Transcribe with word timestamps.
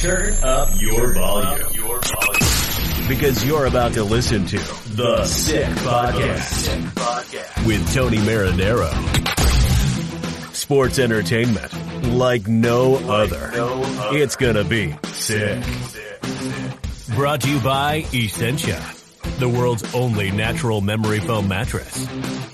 Turn 0.00 0.32
up 0.42 0.70
your 0.80 1.12
volume. 1.12 1.68
Because 3.06 3.44
you're 3.44 3.66
about 3.66 3.92
to 3.92 4.02
listen 4.02 4.46
to 4.46 4.56
The 4.94 5.26
Sick 5.26 5.66
Podcast 5.66 7.66
with 7.66 7.92
Tony 7.92 8.16
Marinaro. 8.18 8.90
Sports 10.54 10.98
entertainment 10.98 11.70
like 12.14 12.48
no 12.48 12.94
other. 13.10 13.50
It's 14.16 14.36
gonna 14.36 14.64
be 14.64 14.96
sick. 15.12 15.62
Brought 17.14 17.42
to 17.42 17.50
you 17.50 17.60
by 17.60 18.06
Essentia, 18.14 18.82
the 19.38 19.50
world's 19.50 19.94
only 19.94 20.30
natural 20.30 20.80
memory 20.80 21.20
foam 21.20 21.46
mattress. 21.46 22.06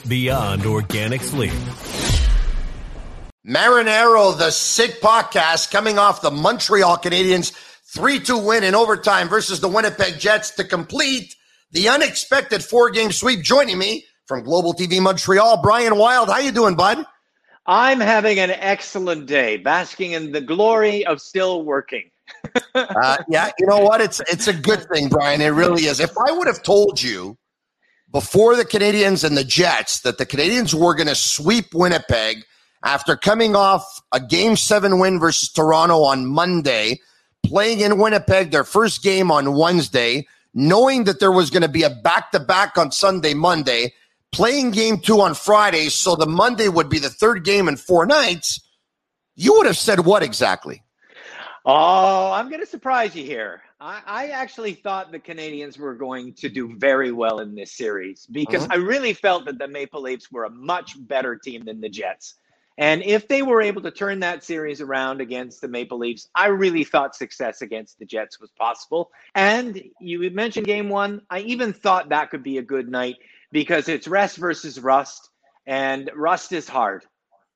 Beyond 0.08 0.66
organic 0.66 1.22
sleep. 1.22 1.53
Marinaro, 3.47 4.36
the 4.36 4.50
sick 4.50 5.00
podcast, 5.00 5.70
coming 5.70 6.00
off 6.00 6.20
the 6.20 6.33
Montreal 6.33 6.97
Canadiens 6.98 7.53
3 7.84 8.19
2 8.19 8.38
win 8.38 8.64
in 8.64 8.75
overtime 8.75 9.28
versus 9.28 9.61
the 9.61 9.69
Winnipeg 9.69 10.19
Jets 10.19 10.50
to 10.56 10.64
complete 10.64 11.36
the 11.70 11.88
unexpected 11.88 12.64
four 12.64 12.91
game 12.91 13.12
sweep. 13.12 13.42
Joining 13.42 13.78
me 13.78 14.05
from 14.27 14.42
Global 14.42 14.75
TV 14.75 15.00
Montreal, 15.00 15.62
Brian 15.62 15.97
Wilde. 15.97 16.28
How 16.28 16.38
you 16.38 16.50
doing, 16.50 16.75
bud? 16.75 17.06
I'm 17.66 18.00
having 18.00 18.41
an 18.41 18.50
excellent 18.50 19.27
day, 19.27 19.58
basking 19.58 20.10
in 20.10 20.33
the 20.33 20.41
glory 20.41 21.06
of 21.06 21.20
still 21.20 21.62
working. 21.62 22.10
uh, 22.75 23.19
yeah, 23.28 23.53
you 23.60 23.66
know 23.66 23.78
what? 23.78 24.00
It's 24.00 24.19
it's 24.28 24.48
a 24.48 24.55
good 24.55 24.84
thing, 24.92 25.08
Brian. 25.08 25.41
It 25.41 25.50
really 25.50 25.83
is. 25.83 26.00
If 26.00 26.19
I 26.19 26.33
would 26.33 26.48
have 26.48 26.64
told 26.64 27.00
you 27.00 27.38
before 28.10 28.56
the 28.56 28.64
Canadians 28.64 29.22
and 29.22 29.36
the 29.36 29.44
Jets 29.44 30.00
that 30.00 30.19
the 30.19 30.27
Canadians 30.27 30.75
were 30.75 30.97
going 30.97 31.06
to 31.06 31.14
sweep 31.14 31.66
Winnipeg– 31.75 32.38
after 32.87 33.17
coming 33.17 33.56
off 33.56 34.01
a 34.12 34.20
game 34.20 34.56
seven 34.56 35.01
win 35.01 35.19
versus 35.19 35.51
Toronto 35.51 36.05
on 36.05 36.25
Monday, 36.25 37.01
playing 37.45 37.81
in 37.81 37.98
Winnipeg, 37.98 38.53
their 38.53 38.65
first 38.65 39.03
game 39.03 39.31
on 39.31 39.56
Wednesday, 39.56 40.27
knowing 40.55 41.05
that 41.05 41.19
there 41.19 41.33
was 41.33 41.51
going 41.51 41.62
to 41.62 41.69
be 41.69 41.83
a 41.83 41.91
back 41.91 42.31
to 42.31 42.39
back 42.39 42.78
on 42.78 42.93
Sunday, 42.93 43.34
Monday, 43.34 43.93
playing 44.31 44.71
game 44.71 44.99
two 44.99 45.21
on 45.21 45.34
Friday, 45.34 45.88
so 45.88 46.15
the 46.15 46.27
Monday 46.27 46.69
would 46.69 46.88
be 46.88 47.00
the 47.00 47.10
third 47.10 47.44
game 47.44 47.66
in 47.66 47.77
four 47.77 48.06
nights, 48.06 48.60
you 49.34 49.53
would 49.55 49.66
have 49.66 49.77
said 49.77 50.00
what 50.00 50.22
exactly? 50.22 50.83
Oh, 51.65 52.31
I'm 52.31 52.49
going 52.49 52.60
to 52.60 52.66
surprise 52.66 53.16
you 53.16 53.25
here. 53.25 53.62
I, 53.81 54.00
I, 54.06 54.27
actually 54.28 54.72
thought 54.72 55.10
the 55.10 55.19
Canadians 55.19 55.77
were 55.78 55.94
going 55.94 56.33
to 56.34 56.49
do 56.49 56.75
very 56.77 57.10
well 57.12 57.41
in 57.41 57.55
this 57.55 57.72
series 57.72 58.25
because 58.27 58.62
uh-huh. 58.62 58.75
I 58.75 58.77
really 58.77 59.12
felt 59.12 59.44
that 59.47 59.59
the 59.59 59.69
Maple 59.69 60.00
Leafs 60.00 60.31
were 60.31 60.44
a 60.44 60.50
much 60.50 60.94
better 61.09 61.37
team 61.37 61.65
than 61.65 61.81
the 61.81 61.89
Jets. 61.89 62.37
And 62.78 63.03
if 63.03 63.26
they 63.26 63.42
were 63.42 63.62
able 63.62 63.82
to 63.82 63.91
turn 63.91 64.20
that 64.20 64.44
series 64.44 64.81
around 64.81 65.20
against 65.20 65.60
the 65.60 65.69
Maple 65.69 65.98
Leafs, 65.98 66.28
I 66.34 66.48
really 66.48 66.84
thought 66.84 67.16
success 67.16 67.62
against 67.62 67.98
the 67.98 68.04
Jets 68.04 68.38
was 68.38 68.50
possible. 68.50 69.10
And 69.34 69.82
you 69.98 70.31
mentioned 70.31 70.66
game 70.66 70.91
one. 70.91 71.22
I 71.31 71.41
even 71.41 71.72
thought 71.72 72.10
that 72.10 72.31
could 72.31 72.42
be 72.42 72.59
a 72.59 72.62
good 72.62 72.88
night 72.88 73.16
because 73.50 73.88
it's 73.88 74.06
rest 74.06 74.36
versus 74.36 74.78
rust, 74.78 75.31
and 75.66 76.10
rust 76.15 76.53
is 76.53 76.69
hard. 76.69 77.04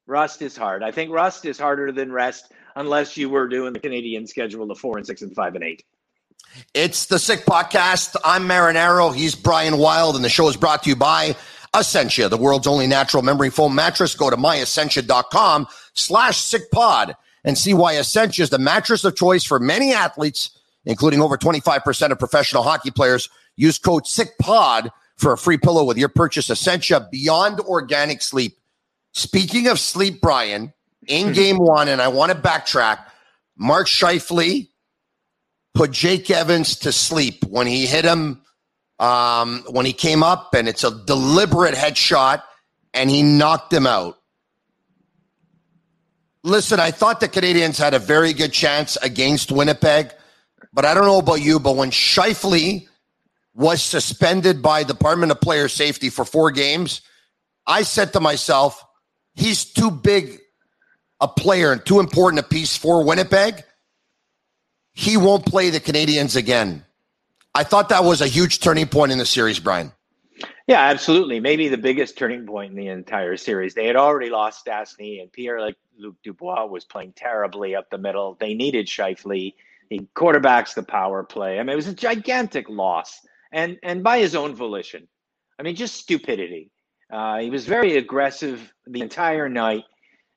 Rust 0.07 0.41
is 0.41 0.57
hard. 0.57 0.83
I 0.83 0.91
think 0.91 1.13
rust 1.13 1.45
is 1.45 1.59
harder 1.59 1.93
than 1.93 2.11
rest 2.11 2.53
unless 2.75 3.17
you 3.17 3.29
were 3.29 3.47
doing 3.49 3.73
the 3.75 3.81
Canadian 3.81 4.27
schedule 4.27 4.71
of 4.71 4.79
four 4.79 4.97
and 4.97 5.07
six 5.07 5.21
and 5.23 5.35
five 5.35 5.55
and 5.55 5.65
eight. 5.65 5.85
It's 6.75 7.07
the 7.07 7.19
Sick 7.19 7.45
Podcast. 7.45 8.17
I'm 8.25 8.49
Marinaro. 8.49 9.15
He's 9.15 9.35
Brian 9.35 9.77
Wilde, 9.77 10.17
and 10.17 10.25
the 10.25 10.31
show 10.31 10.49
is 10.49 10.57
brought 10.57 10.83
to 10.85 10.89
you 10.89 10.97
by 10.97 11.37
Essentia, 11.77 12.29
the 12.29 12.37
world's 12.37 12.67
only 12.67 12.87
natural 12.87 13.23
memory 13.23 13.51
foam 13.51 13.75
mattress. 13.75 14.15
Go 14.15 14.31
to 14.31 14.37
myessentia.com 14.37 15.69
slash 15.95 16.39
sickpod 16.43 17.15
and 17.45 17.57
see 17.57 17.75
why 17.75 17.97
Essentia 17.97 18.43
is 18.43 18.51
the 18.51 18.59
mattress 18.59 19.05
of 19.05 19.17
choice 19.17 19.45
for 19.45 19.61
many 19.61 19.93
athletes, 19.93 20.51
including 20.85 21.21
over 21.21 21.37
25% 21.37 22.11
of 22.11 22.19
professional 22.19 22.63
hockey 22.63 22.91
players. 22.91 23.29
Use 23.57 23.79
code 23.79 24.05
SICKPOD 24.05 24.91
for 25.17 25.33
a 25.33 25.39
free 25.39 25.59
pillow 25.59 25.85
with 25.85 25.99
your 25.99 26.09
purchase. 26.09 26.51
Essentia 26.51 27.09
Beyond 27.11 27.61
Organic 27.61 28.23
Sleep. 28.23 28.59
Speaking 29.13 29.69
of 29.69 29.79
sleep, 29.79 30.21
Brian, 30.21 30.73
in 31.07 31.29
hmm. 31.29 31.33
game 31.33 31.57
one, 31.59 31.89
and 31.89 32.01
I 32.01 32.09
want 32.09 32.33
to 32.33 32.39
backtrack, 32.39 32.99
Mark 33.57 33.87
Scheifele 33.87 34.69
put 35.75 35.91
Jake 35.91 36.31
Evans 36.31 36.77
to 36.77 36.93
sleep 36.93 37.45
when 37.45 37.67
he 37.67 37.87
hit 37.87 38.05
him 38.05 38.43
um, 39.01 39.65
when 39.71 39.87
he 39.87 39.93
came 39.93 40.23
up, 40.23 40.55
and 40.55 40.69
it's 40.69 40.85
a 40.85 40.91
deliberate 40.91 41.75
headshot, 41.75 42.43
and 42.93 43.11
he 43.11 43.23
knocked 43.23 43.73
him 43.73 43.87
out. 43.87 44.19
Listen, 46.45 46.79
I 46.79 46.91
thought 46.91 47.21
the 47.21 47.29
Canadians 47.29 47.79
had 47.79 47.95
a 47.95 47.99
very 47.99 48.33
good 48.33 48.53
chance 48.53 48.97
against 49.03 49.51
Winnipeg, 49.51 50.13
but 50.73 50.85
I 50.85 50.95
don't 50.95 51.07
know 51.07 51.19
about 51.19 51.43
you, 51.43 51.59
but 51.59 51.77
when 51.77 51.91
Scheifele 51.91 52.87
was 53.55 53.83
suspended 53.83 54.63
by 54.63 54.85
Department 54.85 55.33
of 55.33 55.41
Player 55.41 55.69
Safety 55.69 56.11
for 56.11 56.25
four 56.25 56.51
games, 56.51 57.01
I 57.67 57.83
said 57.83 58.13
to 58.13 58.21
myself, 58.21 58.85
he's 59.35 59.65
too 59.65 59.91
big 59.91 60.39
a 61.21 61.29
player 61.29 61.73
and 61.73 61.85
too 61.85 62.01
important 62.01 62.41
a 62.41 62.43
piece 62.43 62.77
for 62.77 63.05
Winnipeg. 63.05 63.65
He 64.93 65.17
won't 65.17 65.47
play 65.47 65.71
the 65.71 65.81
Canadians 65.81 66.37
again. 66.37 66.85
I 67.55 67.65
thought 67.65 67.89
that 67.89 68.05
was 68.05 68.21
a 68.21 68.27
huge 68.27 68.61
turning 68.61 68.87
point 68.87 69.13
in 69.13 69.19
the 69.19 69.27
series, 69.27 69.59
Brian. 69.59 69.93
Yeah, 70.67 70.83
absolutely. 70.83 71.41
Maybe 71.41 71.69
the 71.69 71.77
biggest 71.77 72.17
turning 72.17 72.47
point 72.47 72.71
in 72.71 72.77
the 72.77 72.89
entire 72.89 73.37
series. 73.37 73.75
They 73.75 73.87
had 73.87 73.97
already 73.97 74.31
lost 74.31 74.65
Stastny, 74.65 75.21
and 75.21 75.33
Pierre 75.33 75.61
Luc 75.99 76.15
Dubois 76.23 76.67
was 76.67 76.85
playing 76.85 77.15
terribly 77.17 77.75
up 77.75 77.91
the 77.91 77.99
middle. 77.99 78.37
They 78.39 78.55
needed 78.55 78.87
Scheifele. 78.87 79.55
He 79.89 80.07
quarterbacks 80.15 80.75
the 80.75 80.85
power 80.85 81.25
play. 81.25 81.59
I 81.59 81.63
mean, 81.65 81.71
it 81.71 81.77
was 81.77 81.89
a 81.89 81.95
gigantic 81.95 82.69
loss, 82.69 83.21
and 83.53 83.79
and 83.83 84.05
by 84.05 84.21
his 84.21 84.37
own 84.37 84.55
volition. 84.55 85.09
I 85.59 85.65
mean, 85.65 85.75
just 85.75 85.97
stupidity. 85.97 86.71
Uh, 87.13 87.39
he 87.39 87.51
was 87.51 87.67
very 87.67 87.97
aggressive 87.97 88.73
the 88.87 89.01
entire 89.01 89.49
night, 89.49 89.83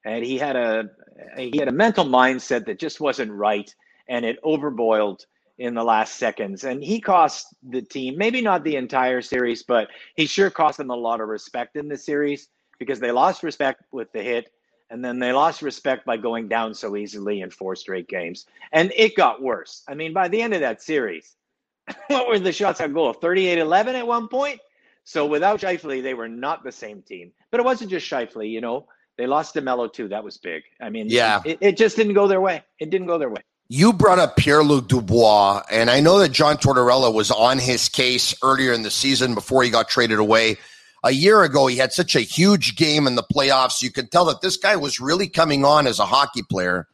and 0.04 0.26
he 0.26 0.40
had 0.40 0.56
a 0.56 0.90
he 1.38 1.60
had 1.60 1.68
a 1.68 1.72
mental 1.72 2.06
mindset 2.06 2.66
that 2.66 2.80
just 2.80 3.00
wasn't 3.00 3.32
right, 3.32 3.74
and 4.10 4.26
it 4.26 4.42
overboiled 4.44 5.20
in 5.58 5.74
the 5.74 5.84
last 5.84 6.16
seconds. 6.16 6.64
And 6.64 6.84
he 6.84 7.00
cost 7.00 7.54
the 7.64 7.82
team, 7.82 8.18
maybe 8.18 8.42
not 8.42 8.64
the 8.64 8.76
entire 8.76 9.22
series, 9.22 9.64
but 9.64 9.90
he 10.16 10.26
sure 10.26 10.50
cost 10.50 10.78
them 10.78 10.90
a 10.90 10.96
lot 10.96 11.22
of 11.22 11.28
respect 11.28 11.76
in 11.76 11.88
the 11.88 11.98
series 11.98 12.50
because 12.80 13.00
they 13.00 13.12
lost 13.12 13.44
respect 13.44 13.84
with 13.92 14.12
the 14.12 14.22
hit. 14.22 14.52
And 14.90 15.04
then 15.04 15.18
they 15.18 15.32
lost 15.32 15.62
respect 15.62 16.06
by 16.06 16.18
going 16.18 16.48
down 16.48 16.74
so 16.74 16.96
easily 16.96 17.42
in 17.42 17.50
four 17.50 17.76
straight 17.76 18.08
games. 18.08 18.46
And 18.72 18.92
it 18.96 19.16
got 19.16 19.42
worse. 19.42 19.84
I 19.88 19.96
mean, 19.96 20.14
by 20.14 20.28
the 20.28 20.42
end 20.42 20.54
of 20.54 20.60
that 20.60 20.82
series, 20.82 21.36
what 22.08 22.28
were 22.28 22.40
the 22.40 22.52
shots 22.52 22.82
on 22.82 22.94
goal? 22.94 23.14
38 23.14 23.58
11 23.58 23.96
at 23.96 24.06
one 24.06 24.28
point? 24.28 24.60
So 25.04 25.26
without 25.26 25.60
Scheifele, 25.60 26.02
they 26.02 26.14
were 26.14 26.30
not 26.30 26.64
the 26.64 26.72
same 26.72 27.02
team. 27.02 27.32
But 27.52 27.60
it 27.60 27.64
wasn't 27.66 27.92
just 27.92 28.10
Scheifele, 28.10 28.50
you 28.50 28.62
know. 28.62 28.88
They 29.18 29.28
lost 29.28 29.56
DeMelo 29.56 29.92
too. 29.92 30.08
That 30.08 30.24
was 30.24 30.38
big. 30.38 30.64
I 30.82 30.90
mean, 30.90 31.08
yeah, 31.10 31.42
it, 31.46 31.58
it 31.62 31.78
just 31.78 31.96
didn't 31.96 32.14
go 32.14 32.28
their 32.28 32.42
way. 32.42 32.64
It 32.80 32.90
didn't 32.90 33.08
go 33.08 33.18
their 33.18 33.30
way. 33.30 33.42
You 33.76 33.92
brought 33.92 34.20
up 34.20 34.38
Pierre 34.38 34.62
Luc 34.62 34.88
Dubois, 34.88 35.64
and 35.72 35.90
I 35.90 36.00
know 36.00 36.20
that 36.20 36.32
John 36.32 36.58
Tortorella 36.58 37.12
was 37.12 37.32
on 37.32 37.58
his 37.58 37.90
case 37.90 38.36
earlier 38.44 38.72
in 38.72 38.84
the 38.84 38.92
season 38.92 39.34
before 39.34 39.64
he 39.64 39.72
got 39.72 39.90
traded 39.90 40.20
away. 40.20 40.58
A 41.04 41.10
year 41.10 41.42
ago, 41.42 41.66
he 41.66 41.78
had 41.78 41.92
such 41.92 42.16
a 42.16 42.20
huge 42.20 42.76
game 42.76 43.08
in 43.08 43.16
the 43.16 43.24
playoffs. 43.24 43.82
You 43.82 43.92
could 43.92 44.12
tell 44.12 44.26
that 44.26 44.42
this 44.42 44.58
guy 44.58 44.76
was 44.76 45.00
really 45.00 45.28
coming 45.28 45.66
on 45.66 45.88
as 45.88 45.98
a 45.98 46.06
hockey 46.06 46.44
player. 46.44 46.88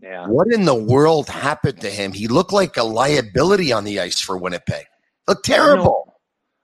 Yeah. 0.00 0.26
What 0.26 0.52
in 0.52 0.64
the 0.64 0.74
world 0.74 1.28
happened 1.28 1.80
to 1.82 1.90
him? 1.90 2.12
He 2.12 2.26
looked 2.26 2.52
like 2.52 2.76
a 2.76 2.82
liability 2.82 3.72
on 3.72 3.84
the 3.84 4.00
ice 4.00 4.20
for 4.20 4.36
Winnipeg. 4.36 4.86
Looked 5.28 5.44
terrible. 5.44 6.16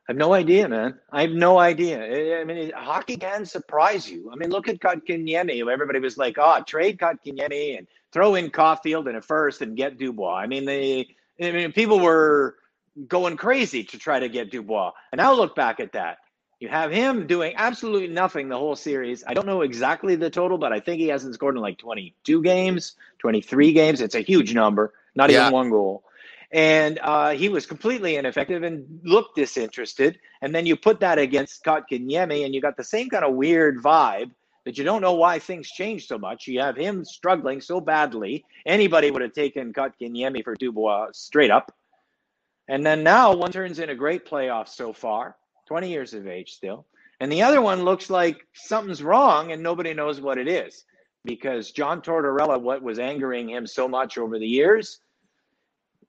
I 0.08 0.12
have 0.12 0.16
no 0.16 0.34
idea, 0.34 0.68
man. 0.68 0.98
I 1.12 1.22
have 1.22 1.30
no 1.30 1.60
idea. 1.60 2.40
I 2.40 2.42
mean, 2.42 2.72
hockey 2.74 3.16
can 3.16 3.46
surprise 3.46 4.10
you. 4.10 4.28
I 4.32 4.34
mean, 4.34 4.50
look 4.50 4.66
at 4.66 4.80
Kotkaniemi. 4.80 5.70
Everybody 5.72 6.00
was 6.00 6.18
like, 6.18 6.34
"Oh, 6.36 6.60
trade 6.66 6.98
Kotkaniemi 6.98 7.78
and 7.78 7.86
throw 8.16 8.34
in 8.34 8.50
Caufield 8.50 9.08
in 9.08 9.16
a 9.16 9.20
first 9.20 9.60
and 9.60 9.76
get 9.76 9.98
Dubois." 9.98 10.36
I 10.36 10.46
mean, 10.46 10.64
they, 10.64 11.14
I 11.40 11.50
mean, 11.50 11.72
people 11.72 12.00
were 12.00 12.56
going 13.06 13.36
crazy 13.36 13.84
to 13.84 13.98
try 13.98 14.18
to 14.18 14.28
get 14.28 14.50
Dubois. 14.50 14.92
And 15.12 15.18
now 15.18 15.34
look 15.34 15.54
back 15.54 15.80
at 15.80 15.92
that. 15.92 16.18
You 16.58 16.68
have 16.68 16.90
him 16.90 17.26
doing 17.26 17.52
absolutely 17.56 18.08
nothing 18.08 18.48
the 18.48 18.56
whole 18.56 18.76
series. 18.76 19.22
I 19.26 19.34
don't 19.34 19.44
know 19.44 19.60
exactly 19.60 20.16
the 20.16 20.30
total, 20.30 20.56
but 20.56 20.72
I 20.72 20.80
think 20.80 21.00
he 21.00 21.08
hasn't 21.08 21.34
scored 21.34 21.56
in 21.56 21.60
like 21.60 21.76
22 21.76 22.42
games, 22.42 22.94
23 23.18 23.74
games. 23.74 24.00
It's 24.00 24.14
a 24.14 24.22
huge 24.22 24.54
number, 24.54 24.94
not 25.14 25.28
yeah. 25.28 25.42
even 25.42 25.52
one 25.52 25.68
goal 25.68 26.02
and 26.52 26.98
uh, 27.02 27.30
he 27.30 27.48
was 27.48 27.66
completely 27.66 28.16
ineffective 28.16 28.62
and 28.62 29.00
looked 29.02 29.36
disinterested. 29.36 30.18
And 30.40 30.54
then 30.54 30.66
you 30.66 30.76
put 30.76 31.00
that 31.00 31.18
against 31.18 31.64
Kotkaniemi, 31.64 32.44
and 32.44 32.54
you 32.54 32.60
got 32.60 32.76
the 32.76 32.84
same 32.84 33.10
kind 33.10 33.24
of 33.24 33.34
weird 33.34 33.82
vibe 33.82 34.30
that 34.66 34.76
you 34.76 34.82
don't 34.82 35.00
know 35.00 35.14
why 35.14 35.38
things 35.38 35.70
changed 35.70 36.08
so 36.08 36.18
much. 36.18 36.48
You 36.48 36.60
have 36.60 36.76
him 36.76 37.04
struggling 37.04 37.60
so 37.60 37.80
badly. 37.80 38.44
Anybody 38.66 39.12
would 39.12 39.22
have 39.22 39.32
taken 39.32 39.72
Kotkaniemi 39.72 40.42
for 40.42 40.56
Dubois 40.56 41.06
straight 41.12 41.52
up. 41.52 41.72
And 42.68 42.84
then 42.84 43.04
now 43.04 43.32
one 43.32 43.52
turns 43.52 43.78
in 43.78 43.90
a 43.90 43.94
great 43.94 44.26
playoff 44.26 44.68
so 44.68 44.92
far, 44.92 45.36
20 45.68 45.88
years 45.88 46.14
of 46.14 46.26
age 46.26 46.50
still. 46.50 46.84
And 47.20 47.30
the 47.30 47.42
other 47.42 47.62
one 47.62 47.84
looks 47.84 48.10
like 48.10 48.44
something's 48.54 49.04
wrong 49.04 49.52
and 49.52 49.62
nobody 49.62 49.94
knows 49.94 50.20
what 50.20 50.36
it 50.36 50.48
is 50.48 50.84
because 51.24 51.70
John 51.70 52.02
Tortorella, 52.02 52.60
what 52.60 52.82
was 52.82 52.98
angering 52.98 53.48
him 53.48 53.68
so 53.68 53.86
much 53.86 54.18
over 54.18 54.36
the 54.36 54.48
years, 54.48 54.98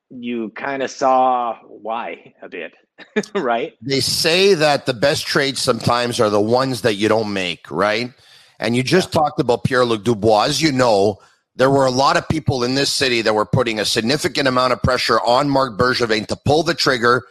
you 0.10 0.50
kind 0.56 0.82
of 0.82 0.90
saw 0.90 1.60
why 1.68 2.34
a 2.42 2.50
bit, 2.50 2.74
right? 3.36 3.74
They 3.84 4.00
say 4.00 4.56
that 4.56 4.88
the 4.88 4.96
best 4.96 5.28
trades 5.28 5.62
sometimes 5.62 6.20
are 6.20 6.32
the 6.32 6.42
ones 6.42 6.82
that 6.82 6.96
you 6.96 7.08
don't 7.08 7.32
make, 7.32 7.70
right? 7.70 8.14
And 8.60 8.76
you 8.76 8.84
just 8.84 9.14
yeah. 9.14 9.22
talked 9.22 9.40
about 9.40 9.64
Pierre 9.64 9.86
Luc 9.86 10.04
Dubois. 10.04 10.46
As 10.46 10.62
you 10.62 10.72
know, 10.72 11.20
there 11.56 11.70
were 11.70 11.86
a 11.86 11.92
lot 11.92 12.18
of 12.18 12.28
people 12.30 12.64
in 12.64 12.76
this 12.76 12.94
city 12.94 13.22
that 13.22 13.34
were 13.34 13.46
putting 13.46 13.80
a 13.80 13.86
significant 13.86 14.48
amount 14.48 14.74
of 14.74 14.82
pressure 14.82 15.20
on 15.22 15.50
Marc 15.50 15.78
Bergevin 15.78 16.28
to 16.28 16.36
pull 16.36 16.64
the 16.64 16.74
trigger 16.74 17.24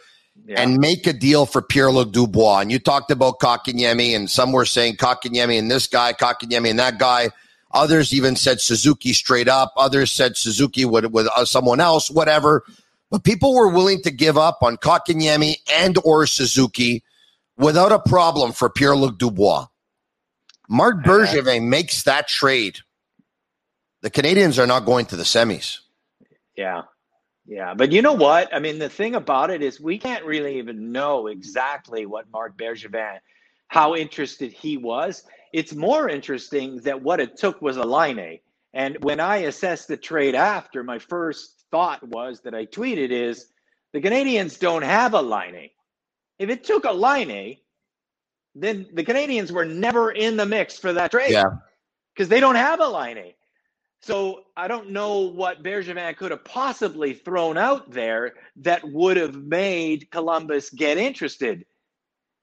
yeah. 0.45 0.61
and 0.61 0.77
make 0.77 1.07
a 1.07 1.13
deal 1.13 1.45
for 1.45 1.61
Pierre 1.61 1.91
Luc 1.91 2.11
Dubois. 2.11 2.59
And 2.59 2.71
you 2.71 2.79
talked 2.79 3.11
about 3.11 3.39
Kotkaniemi, 3.39 4.15
and 4.15 4.29
some 4.29 4.51
were 4.51 4.65
saying 4.65 4.97
Kotkaniemi 4.97 5.57
and 5.57 5.71
this 5.71 5.87
guy, 5.87 6.13
Kotkaniemi 6.13 6.69
and 6.69 6.79
that 6.79 6.97
guy. 6.97 7.29
Others 7.71 8.13
even 8.13 8.35
said 8.35 8.61
Suzuki 8.61 9.13
straight 9.13 9.47
up. 9.47 9.73
Others 9.77 10.11
said 10.11 10.37
Suzuki 10.37 10.85
with, 10.85 11.05
with 11.05 11.27
uh, 11.27 11.45
someone 11.45 11.79
else, 11.79 12.09
whatever. 12.09 12.63
But 13.09 13.23
people 13.23 13.53
were 13.53 13.69
willing 13.69 14.01
to 14.03 14.11
give 14.11 14.37
up 14.37 14.59
on 14.61 14.77
Kotkaniemi 14.77 15.55
and 15.71 15.97
or 16.03 16.25
Suzuki 16.25 17.03
without 17.57 17.91
a 17.91 17.99
problem 17.99 18.51
for 18.51 18.69
Pierre-Luc 18.69 19.17
Dubois. 19.17 19.67
Marc 20.67 21.03
Bergevin 21.03 21.67
makes 21.67 22.03
that 22.03 22.27
trade. 22.27 22.79
The 24.01 24.09
Canadians 24.09 24.59
are 24.59 24.67
not 24.67 24.85
going 24.85 25.05
to 25.07 25.15
the 25.15 25.23
semis. 25.23 25.79
Yeah. 26.55 26.83
Yeah, 27.45 27.73
but 27.73 27.93
you 27.93 28.01
know 28.01 28.13
what? 28.13 28.53
I 28.53 28.59
mean, 28.59 28.77
the 28.77 28.89
thing 28.89 29.15
about 29.15 29.49
it 29.51 29.61
is 29.61 29.79
we 29.79 29.97
can't 29.97 30.25
really 30.25 30.57
even 30.57 30.91
know 30.91 31.27
exactly 31.27 32.05
what 32.05 32.29
Marc 32.29 32.57
Bergevin, 32.57 33.19
how 33.69 33.95
interested 33.95 34.51
he 34.51 34.75
was. 34.75 35.23
It's 35.53 35.73
more 35.73 36.09
interesting 36.09 36.81
that 36.81 37.01
what 37.01 37.21
it 37.21 37.37
took 37.37 37.61
was 37.61 37.77
a 37.77 37.85
Laine. 37.85 38.39
And 38.73 39.01
when 39.01 39.21
I 39.21 39.37
assessed 39.37 39.87
the 39.87 39.95
trade 39.95 40.35
after, 40.35 40.83
my 40.83 40.99
first 40.99 41.63
thought 41.71 42.05
was 42.05 42.41
that 42.41 42.53
I 42.53 42.65
tweeted 42.65 43.11
is 43.11 43.47
the 43.93 44.01
Canadians 44.01 44.57
don't 44.57 44.83
have 44.83 45.13
a 45.13 45.21
Laine. 45.21 45.69
If 46.39 46.49
it 46.49 46.65
took 46.65 46.83
a 46.83 46.91
Laine, 46.91 47.59
then 48.59 48.87
the 48.93 49.03
Canadians 49.03 49.51
were 49.51 49.65
never 49.65 50.11
in 50.11 50.37
the 50.37 50.45
mix 50.45 50.77
for 50.77 50.93
that 50.93 51.11
trade. 51.11 51.31
Yeah. 51.31 51.45
Because 52.15 52.29
they 52.29 52.39
don't 52.39 52.55
have 52.55 52.79
a 52.79 52.87
Laine. 52.87 53.33
So 54.01 54.43
I 54.55 54.67
don't 54.67 54.91
know 54.91 55.19
what 55.19 55.63
Bergevin 55.63 56.15
could 56.17 56.31
have 56.31 56.43
possibly 56.43 57.13
thrown 57.13 57.57
out 57.57 57.91
there 57.91 58.33
that 58.57 58.83
would 58.83 59.17
have 59.17 59.35
made 59.35 60.09
Columbus 60.11 60.69
get 60.69 60.97
interested. 60.97 61.65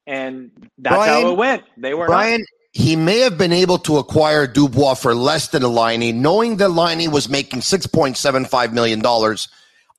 And 0.06 0.50
that's 0.78 0.96
Brian, 0.96 1.22
how 1.22 1.30
it 1.32 1.36
went. 1.36 1.64
They 1.76 1.94
were 1.94 2.06
Brian, 2.06 2.40
not- 2.40 2.48
he 2.72 2.96
may 2.96 3.20
have 3.20 3.38
been 3.38 3.52
able 3.52 3.78
to 3.78 3.98
acquire 3.98 4.48
Dubois 4.48 4.94
for 4.94 5.14
less 5.14 5.48
than 5.48 5.62
a 5.62 5.68
Laine, 5.68 6.20
knowing 6.20 6.56
that 6.56 6.70
Laine 6.70 7.10
was 7.10 7.28
making 7.28 7.60
$6.75 7.60 8.72
million 8.72 9.00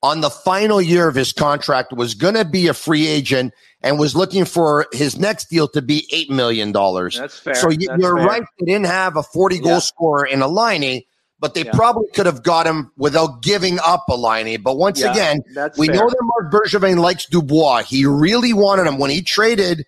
on 0.02 0.20
the 0.20 0.30
final 0.30 0.80
year 0.82 1.08
of 1.08 1.14
his 1.14 1.32
contract, 1.32 1.92
was 1.94 2.14
going 2.14 2.34
to 2.34 2.44
be 2.44 2.68
a 2.68 2.74
free 2.74 3.06
agent 3.06 3.54
and 3.86 3.98
was 3.98 4.14
looking 4.14 4.44
for 4.44 4.86
his 4.92 5.18
next 5.18 5.48
deal 5.48 5.68
to 5.68 5.82
be 5.82 6.06
$8 6.12 6.30
million. 6.30 6.72
That's 6.72 7.38
fair. 7.38 7.54
So 7.54 7.70
you, 7.70 7.88
are 7.90 8.14
right. 8.14 8.42
They 8.60 8.66
didn't 8.66 8.86
have 8.86 9.16
a 9.16 9.22
40 9.22 9.58
goal 9.60 9.72
yeah. 9.72 9.78
scorer 9.78 10.26
in 10.26 10.42
a 10.42 10.48
Laine, 10.48 11.02
but 11.40 11.54
they 11.54 11.64
yeah. 11.64 11.72
probably 11.72 12.08
could 12.14 12.26
have 12.26 12.42
got 12.42 12.66
him 12.66 12.92
without 12.96 13.42
giving 13.42 13.78
up 13.84 14.04
a 14.08 14.16
Laine. 14.16 14.60
But 14.62 14.76
once 14.76 15.00
yeah, 15.00 15.12
again, 15.12 15.42
we 15.78 15.86
fair. 15.86 15.96
know 15.96 16.08
that 16.08 16.18
Marc 16.20 16.52
Bergevin 16.52 16.98
likes 16.98 17.26
Dubois. 17.26 17.82
He 17.84 18.04
really 18.04 18.52
wanted 18.52 18.86
him 18.86 18.98
when 18.98 19.10
he 19.10 19.22
traded 19.22 19.86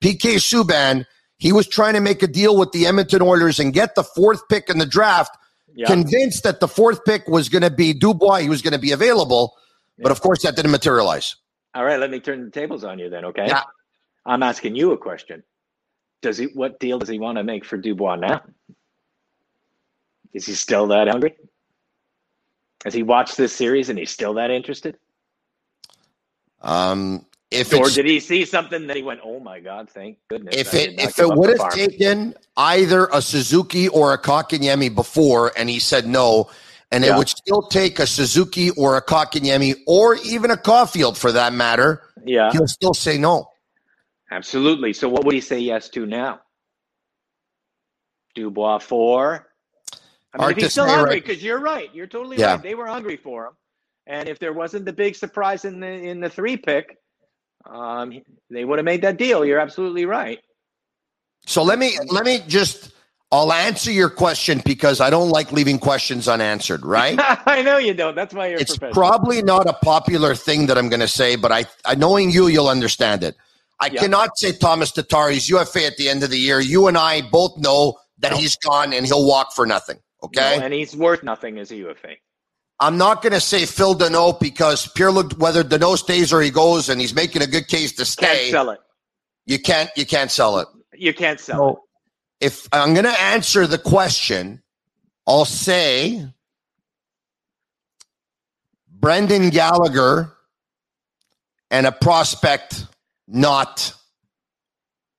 PK 0.00 0.36
Subban– 0.36 1.04
he 1.38 1.52
was 1.52 1.68
trying 1.68 1.94
to 1.94 2.00
make 2.00 2.22
a 2.22 2.26
deal 2.26 2.56
with 2.56 2.72
the 2.72 2.86
Edmonton 2.86 3.22
Oilers 3.22 3.60
and 3.60 3.72
get 3.72 3.94
the 3.94 4.02
fourth 4.02 4.48
pick 4.48 4.68
in 4.68 4.78
the 4.78 4.86
draft, 4.86 5.36
convinced 5.86 6.42
that 6.42 6.58
the 6.58 6.66
fourth 6.66 7.04
pick 7.04 7.28
was 7.28 7.48
going 7.48 7.62
to 7.62 7.70
be 7.70 7.94
Dubois. 7.94 8.40
He 8.40 8.48
was 8.48 8.60
going 8.60 8.72
to 8.72 8.78
be 8.78 8.90
available. 8.90 9.54
But 10.00 10.12
of 10.12 10.20
course, 10.20 10.42
that 10.42 10.56
didn't 10.56 10.72
materialize. 10.72 11.36
All 11.74 11.84
right, 11.84 12.00
let 12.00 12.10
me 12.10 12.20
turn 12.20 12.44
the 12.44 12.50
tables 12.50 12.84
on 12.84 12.98
you 12.98 13.10
then, 13.10 13.24
okay? 13.26 13.46
Yeah. 13.46 13.62
I'm 14.26 14.42
asking 14.42 14.76
you 14.76 14.92
a 14.92 14.98
question. 14.98 15.42
Does 16.20 16.38
he 16.38 16.46
what 16.46 16.80
deal 16.80 16.98
does 16.98 17.08
he 17.08 17.18
want 17.18 17.38
to 17.38 17.44
make 17.44 17.64
for 17.64 17.76
Dubois 17.76 18.16
now? 18.16 18.42
Is 20.32 20.46
he 20.46 20.54
still 20.54 20.88
that 20.88 21.08
hungry? 21.08 21.36
Has 22.84 22.94
he 22.94 23.02
watched 23.02 23.36
this 23.36 23.54
series 23.54 23.88
and 23.88 23.98
he's 23.98 24.10
still 24.10 24.34
that 24.34 24.50
interested? 24.50 24.96
Um, 26.60 27.24
if 27.50 27.72
or 27.72 27.88
did 27.88 28.04
he 28.04 28.20
see 28.20 28.44
something 28.44 28.86
that 28.88 28.96
he 28.96 29.02
went, 29.02 29.20
"Oh 29.24 29.40
my 29.40 29.60
God, 29.60 29.88
thank 29.88 30.18
goodness"? 30.28 30.54
If 30.56 30.74
it 30.74 31.00
if 31.00 31.18
it 31.18 31.28
would 31.28 31.58
have 31.58 31.72
taken 31.72 32.34
either 32.56 33.08
a 33.12 33.22
Suzuki 33.22 33.88
or 33.88 34.12
a 34.12 34.18
Kotkaniemi 34.18 34.94
before, 34.94 35.52
and 35.56 35.70
he 35.70 35.78
said 35.78 36.06
no, 36.06 36.50
and 36.90 37.04
yeah. 37.04 37.14
it 37.14 37.18
would 37.18 37.28
still 37.28 37.62
take 37.62 37.98
a 37.98 38.06
Suzuki 38.06 38.70
or 38.70 38.96
a 38.96 39.02
Kotkaniemi 39.02 39.76
or 39.86 40.16
even 40.16 40.50
a 40.50 40.56
Caufield 40.56 41.16
for 41.16 41.32
that 41.32 41.52
matter, 41.52 42.02
yeah, 42.24 42.50
he'll 42.52 42.68
still 42.68 42.94
say 42.94 43.18
no. 43.18 43.50
Absolutely. 44.30 44.92
So, 44.92 45.08
what 45.08 45.24
would 45.24 45.34
he 45.34 45.40
say 45.40 45.58
yes 45.58 45.88
to 45.90 46.06
now? 46.06 46.40
Dubois 48.34 48.78
four. 48.78 49.46
I 50.34 50.42
mean, 50.42 50.50
if 50.50 50.56
he's 50.58 50.72
still 50.72 50.86
hungry, 50.86 51.20
because 51.20 51.42
you're 51.42 51.60
right, 51.60 51.88
you're 51.94 52.06
totally 52.06 52.36
yeah. 52.36 52.52
right. 52.52 52.62
They 52.62 52.74
were 52.74 52.86
hungry 52.86 53.16
for 53.16 53.46
him, 53.46 53.52
and 54.06 54.28
if 54.28 54.38
there 54.38 54.52
wasn't 54.52 54.84
the 54.84 54.92
big 54.92 55.16
surprise 55.16 55.64
in 55.64 55.80
the 55.80 55.88
in 55.88 56.20
the 56.20 56.28
three 56.28 56.56
pick 56.56 56.98
um, 57.66 58.22
they 58.50 58.64
would 58.64 58.78
have 58.78 58.84
made 58.84 59.02
that 59.02 59.18
deal. 59.18 59.44
You're 59.44 59.60
absolutely 59.60 60.06
right. 60.06 60.38
So 61.46 61.62
let 61.62 61.78
me 61.78 61.98
let 62.10 62.24
me 62.24 62.42
just 62.46 62.92
I'll 63.30 63.52
answer 63.52 63.92
your 63.92 64.08
question 64.08 64.62
because 64.64 65.00
I 65.00 65.10
don't 65.10 65.28
like 65.28 65.52
leaving 65.52 65.78
questions 65.78 66.28
unanswered, 66.28 66.84
right? 66.84 67.18
I 67.46 67.60
know 67.62 67.76
you 67.76 67.92
don't. 67.92 68.14
That's 68.14 68.32
why 68.32 68.48
you're 68.48 68.58
It's 68.58 68.78
probably 68.78 69.42
not 69.42 69.68
a 69.68 69.74
popular 69.74 70.34
thing 70.34 70.66
that 70.66 70.78
I'm 70.78 70.88
going 70.88 71.00
to 71.00 71.08
say, 71.08 71.36
but 71.36 71.52
I, 71.52 71.66
I 71.84 71.94
knowing 71.94 72.30
you, 72.30 72.46
you'll 72.46 72.68
understand 72.68 73.22
it. 73.22 73.36
I 73.80 73.88
yeah. 73.88 74.00
cannot 74.00 74.38
say 74.38 74.52
Thomas 74.52 74.92
Tatar's 74.92 75.48
UFA 75.48 75.84
at 75.84 75.96
the 75.98 76.08
end 76.08 76.22
of 76.22 76.30
the 76.30 76.38
year. 76.38 76.58
You 76.58 76.88
and 76.88 76.96
I 76.96 77.20
both 77.20 77.56
know 77.58 77.98
that 78.18 78.32
no. 78.32 78.38
he's 78.38 78.56
gone 78.56 78.92
and 78.92 79.06
he'll 79.06 79.26
walk 79.26 79.52
for 79.52 79.66
nothing. 79.66 79.98
Okay, 80.22 80.56
no, 80.58 80.64
and 80.64 80.74
he's 80.74 80.96
worth 80.96 81.22
nothing 81.22 81.58
as 81.58 81.70
a 81.70 81.76
UFA. 81.76 82.14
I'm 82.80 82.96
not 82.96 83.22
going 83.22 83.32
to 83.32 83.40
say 83.40 83.66
Phil 83.66 83.94
Danault 83.94 84.40
because 84.40 84.88
Pierre 84.88 85.12
Luc, 85.12 85.32
whether 85.34 85.62
Danault 85.62 85.98
stays 85.98 86.32
or 86.32 86.40
he 86.40 86.50
goes, 86.50 86.88
and 86.88 87.00
he's 87.00 87.14
making 87.14 87.42
a 87.42 87.46
good 87.46 87.68
case 87.68 87.92
to 87.92 88.04
stay. 88.04 88.26
Can't 88.26 88.50
sell 88.50 88.70
it. 88.70 88.80
You 89.46 89.58
can't. 89.58 89.90
You 89.96 90.06
can't 90.06 90.30
sell 90.30 90.58
it. 90.58 90.68
You 90.94 91.14
can't 91.14 91.38
sell 91.38 91.58
so, 91.58 91.68
it. 91.70 91.78
If 92.40 92.68
I'm 92.72 92.94
going 92.94 93.04
to 93.04 93.20
answer 93.20 93.66
the 93.66 93.78
question, 93.78 94.62
I'll 95.26 95.44
say 95.44 96.24
Brendan 98.88 99.50
Gallagher 99.50 100.32
and 101.70 101.86
a 101.86 101.92
prospect, 101.92 102.86
not 103.26 103.92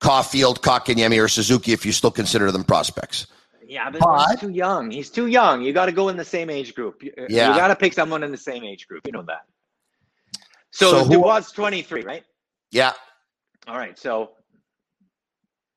Caufield, 0.02 0.60
Kotkaniemi, 0.60 1.24
or 1.24 1.28
Suzuki, 1.28 1.74
if 1.74 1.86
you 1.86 1.92
still 1.92 2.12
consider 2.12 2.52
them 2.52 2.64
prospects. 2.64 3.28
Yeah, 3.68 3.90
but, 3.92 4.02
but 4.02 4.30
he's 4.30 4.40
too 4.40 4.50
young. 4.50 4.90
He's 4.90 5.10
too 5.12 5.28
young. 5.28 5.62
You 5.62 5.74
got 5.74 5.86
to 5.86 5.92
go 5.92 6.10
in 6.10 6.18
the 6.18 6.26
same 6.26 6.50
age 6.50 6.74
group. 6.74 7.04
You, 7.04 7.14
uh, 7.18 7.26
yeah. 7.30 7.50
you 7.52 7.56
got 7.56 7.68
to 7.68 7.76
pick 7.76 7.94
someone 7.94 8.24
in 8.24 8.32
the 8.32 8.38
same 8.38 8.64
age 8.64 8.88
group. 8.88 9.06
You 9.06 9.12
know 9.12 9.22
that. 9.24 9.46
So, 10.72 11.04
so 11.04 11.10
Dubois 11.10 11.52
23, 11.52 12.02
right? 12.02 12.24
Yeah. 12.72 12.94
All 13.68 13.78
right. 13.78 13.98
So 13.98 14.32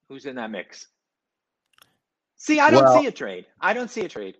who's 0.09 0.25
in 0.25 0.37
that 0.37 0.51
mix? 0.51 0.87
See, 2.43 2.59
I 2.59 2.73
don't 2.73 2.83
well, 2.83 3.01
see 3.01 3.07
a 3.07 3.13
trade. 3.13 3.47
I 3.61 3.73
don't 3.73 3.89
see 3.89 4.01
a 4.01 4.09
trade. 4.09 4.37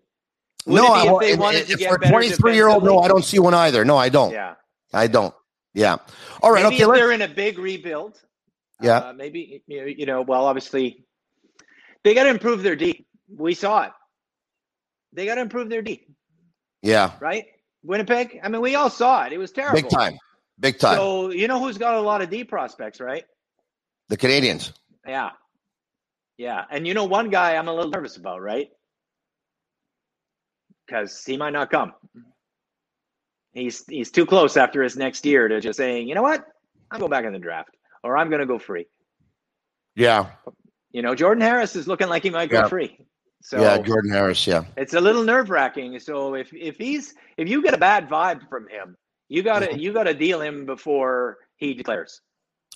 no, 0.67 0.87
I, 0.89 1.25
if, 1.25 1.71
if 1.71 1.89
for 1.89 1.95
a 1.95 2.09
23 2.09 2.55
year 2.57 2.67
old, 2.67 2.83
no, 2.83 2.99
I 2.99 3.07
don't 3.07 3.25
see 3.25 3.39
one 3.39 3.55
either. 3.55 3.85
No, 3.85 3.97
I 3.97 4.09
don't. 4.09 4.33
Yeah, 4.33 4.55
I 4.93 5.07
don't. 5.07 5.33
Yeah. 5.73 5.99
All 6.43 6.51
right. 6.51 6.65
Maybe 6.65 6.83
okay. 6.83 6.99
they're 6.99 7.13
in 7.13 7.23
a 7.23 7.29
big 7.29 7.61
rebuild. 7.61 8.21
Yeah. 8.81 8.97
Uh, 8.97 9.13
maybe 9.13 9.63
you 9.69 10.05
know. 10.05 10.23
Well, 10.23 10.47
obviously, 10.47 11.07
they 12.03 12.13
got 12.13 12.25
to 12.25 12.31
improve 12.31 12.65
their 12.65 12.75
D. 12.75 13.07
We 13.39 13.55
saw 13.55 13.85
it. 13.85 13.93
They 15.13 15.25
got 15.25 15.37
to 15.37 15.41
improve 15.41 15.69
their 15.69 15.83
D. 15.83 16.05
Yeah. 16.83 17.13
Right. 17.21 17.45
Winnipeg. 17.85 18.41
I 18.43 18.49
mean, 18.49 18.63
we 18.63 18.75
all 18.75 18.91
saw 18.91 19.27
it. 19.27 19.33
It 19.33 19.39
was 19.39 19.53
terrible. 19.53 19.81
Big 19.81 19.91
time. 19.91 20.19
Big 20.59 20.81
time. 20.81 20.97
So 20.97 21.31
you 21.31 21.47
know 21.47 21.61
who's 21.61 21.79
got 21.79 21.95
a 21.95 22.01
lot 22.01 22.21
of 22.21 22.31
D 22.31 22.43
prospects, 22.43 22.99
right? 22.99 23.25
The 24.09 24.17
Canadians. 24.17 24.73
Yeah. 25.07 25.31
Yeah. 26.43 26.65
And 26.73 26.89
you 26.89 26.93
know 26.95 27.05
one 27.05 27.31
guy 27.31 27.55
I'm 27.55 27.69
a 27.69 27.73
little 27.73 27.91
nervous 27.93 28.17
about, 28.17 28.41
right? 28.43 28.69
Because 30.87 31.25
he 31.25 31.37
might 31.37 31.53
not 31.53 31.71
come. 31.71 31.93
He's 33.53 33.85
he's 33.87 34.11
too 34.11 34.27
close 34.27 34.57
after 34.57 34.83
his 34.83 34.97
next 34.97 35.25
year 35.25 35.47
to 35.47 35.61
just 35.61 35.77
saying, 35.77 36.09
you 36.09 36.17
know 36.17 36.23
what, 36.23 36.45
I'm 36.91 36.99
going 36.99 37.11
back 37.11 37.25
in 37.25 37.33
the 37.33 37.39
draft, 37.39 37.71
or 38.03 38.17
I'm 38.17 38.29
going 38.29 38.41
to 38.41 38.47
go 38.47 38.59
free. 38.59 38.87
Yeah. 39.95 40.31
You 40.91 41.03
know, 41.03 41.15
Jordan 41.15 41.43
Harris 41.43 41.77
is 41.77 41.87
looking 41.87 42.09
like 42.09 42.25
he 42.25 42.31
might 42.31 42.51
go 42.51 42.61
Yeah. 42.63 42.69
free. 42.69 42.99
So 43.45 43.61
yeah, 43.61 43.79
Jordan 43.79 44.11
Harris. 44.11 44.45
Yeah. 44.47 44.65
it's 44.77 44.95
a 44.95 45.01
little 45.01 45.23
nerve 45.23 45.49
wracking. 45.51 45.99
So 46.01 46.35
if 46.35 46.53
if 46.53 46.77
he's 46.77 47.15
if 47.37 47.49
you 47.49 47.63
get 47.63 47.75
a 47.75 47.79
bad 47.79 48.09
vibe 48.09 48.49
from 48.49 48.67
him, 48.69 48.97
you 49.29 49.43
gotta 49.45 49.67
Mm-hmm. 49.67 49.79
you 49.79 49.93
gotta 49.93 50.15
deal 50.15 50.41
him 50.41 50.67
before 50.67 51.39
he 51.57 51.73
declares. 51.75 52.21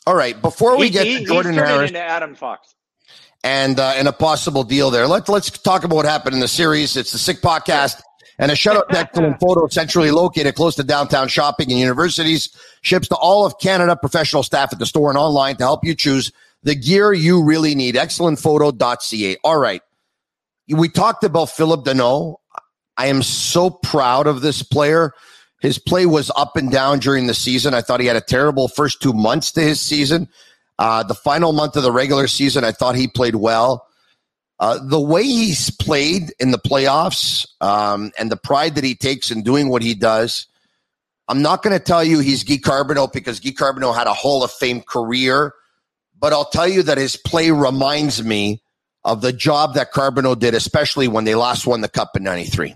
All 0.06 0.14
right. 0.14 0.40
Before 0.40 0.76
we 0.78 0.87
He- 0.87 0.92
get 0.92 1.06
he- 1.06 1.18
to 1.20 1.25
Jordan 1.25 1.54
Harris 1.54 1.90
into 1.90 2.00
Adam 2.02 2.35
Fox. 2.37 2.75
And 3.44 3.78
uh, 3.78 3.92
and 3.94 4.08
a 4.08 4.12
possible 4.12 4.64
deal 4.64 4.90
there, 4.90 5.06
let's 5.06 5.28
let's 5.28 5.50
talk 5.50 5.84
about 5.84 5.96
what 5.96 6.04
happened 6.04 6.34
in 6.34 6.40
the 6.40 6.48
series. 6.48 6.96
It's 6.96 7.12
the 7.12 7.18
Sick 7.18 7.40
Podcast. 7.40 8.02
And 8.38 8.50
a 8.50 8.54
shutout 8.54 8.88
to 8.88 8.98
excellent 8.98 9.40
photo 9.40 9.66
centrally 9.68 10.10
located 10.10 10.56
close 10.56 10.75
to 10.75 10.84
downtown 10.84 11.28
shopping 11.28 11.70
and 11.70 11.80
universities 11.80 12.50
ships 12.82 13.08
to 13.08 13.16
all 13.16 13.46
of 13.46 13.58
Canada 13.58 13.96
professional 13.96 14.42
staff 14.42 14.72
at 14.72 14.78
the 14.78 14.84
store 14.84 15.10
and 15.10 15.18
online 15.18 15.56
to 15.56 15.64
help 15.64 15.84
you 15.84 15.94
choose 15.94 16.32
the 16.62 16.75
gear 16.75 17.12
you 17.12 17.42
really 17.42 17.75
need. 17.75 17.94
Excellentphoto.ca. 17.94 19.36
All 19.42 19.58
right. 19.58 19.80
We 20.68 20.88
talked 20.88 21.25
about 21.25 21.50
Phillip 21.50 21.84
Danault. 21.84 22.36
I 22.96 23.06
am 23.06 23.22
so 23.22 23.70
proud 23.70 24.26
of 24.26 24.40
this 24.40 24.62
player. 24.62 25.12
His 25.60 25.78
play 25.78 26.06
was 26.06 26.30
up 26.36 26.56
and 26.56 26.70
down 26.70 26.98
during 26.98 27.26
the 27.26 27.34
season. 27.34 27.72
I 27.72 27.80
thought 27.80 28.00
he 28.00 28.06
had 28.06 28.16
a 28.16 28.20
terrible 28.20 28.68
first 28.68 29.00
two 29.00 29.12
months 29.12 29.52
to 29.52 29.60
his 29.60 29.80
season. 29.80 30.28
Uh, 30.78 31.02
the 31.02 31.14
final 31.14 31.52
month 31.52 31.76
of 31.76 31.83
the 31.83 31.92
regular 31.92 32.26
season, 32.26 32.64
I 32.64 32.73
thought 32.73 32.95
he 32.95 33.09
played 33.09 33.37
well. 33.37 33.87
Uh, 34.59 34.78
the 34.83 35.00
way 35.00 35.23
he's 35.23 35.71
played 35.71 36.33
in 36.38 36.50
the 36.50 36.59
playoffs 36.59 37.47
um, 37.61 38.11
and 38.18 38.30
the 38.30 38.37
pride 38.37 38.75
that 38.75 38.85
he 38.85 38.95
takes 38.95 39.30
in 39.30 39.42
doing 39.42 39.68
what 39.68 39.83
he 39.83 39.95
does, 39.95 40.47
I'm 41.28 41.42
not 41.42 41.62
going 41.62 41.76
to 41.76 41.85
tell 41.85 42.04
you 42.04 42.21
he's 42.21 42.45
Guy 42.45 42.56
Carbonneau 42.56 43.12
because 43.12 43.40
Guy 43.40 43.50
Carbonneau 43.50 43.95
had 43.95 44.06
a 44.06 44.14
Hall 44.14 44.42
of 44.42 44.50
Fame 44.50 44.80
career, 44.80 45.52
but 46.18 46.33
I'll 46.33 46.49
tell 46.49 46.68
you 46.68 46.83
that 46.85 46.99
his 46.99 47.16
play 47.16 47.50
reminds 47.50 48.23
me 48.23 48.62
of 49.04 49.21
the 49.21 49.33
job 49.33 49.75
that 49.75 49.92
Carbonneau 49.92 50.38
did, 50.38 50.54
especially 50.54 51.09
when 51.09 51.25
they 51.25 51.35
last 51.35 51.66
won 51.66 51.80
the 51.80 51.88
Cup 51.88 52.16
in 52.16 52.23
'93. 52.23 52.75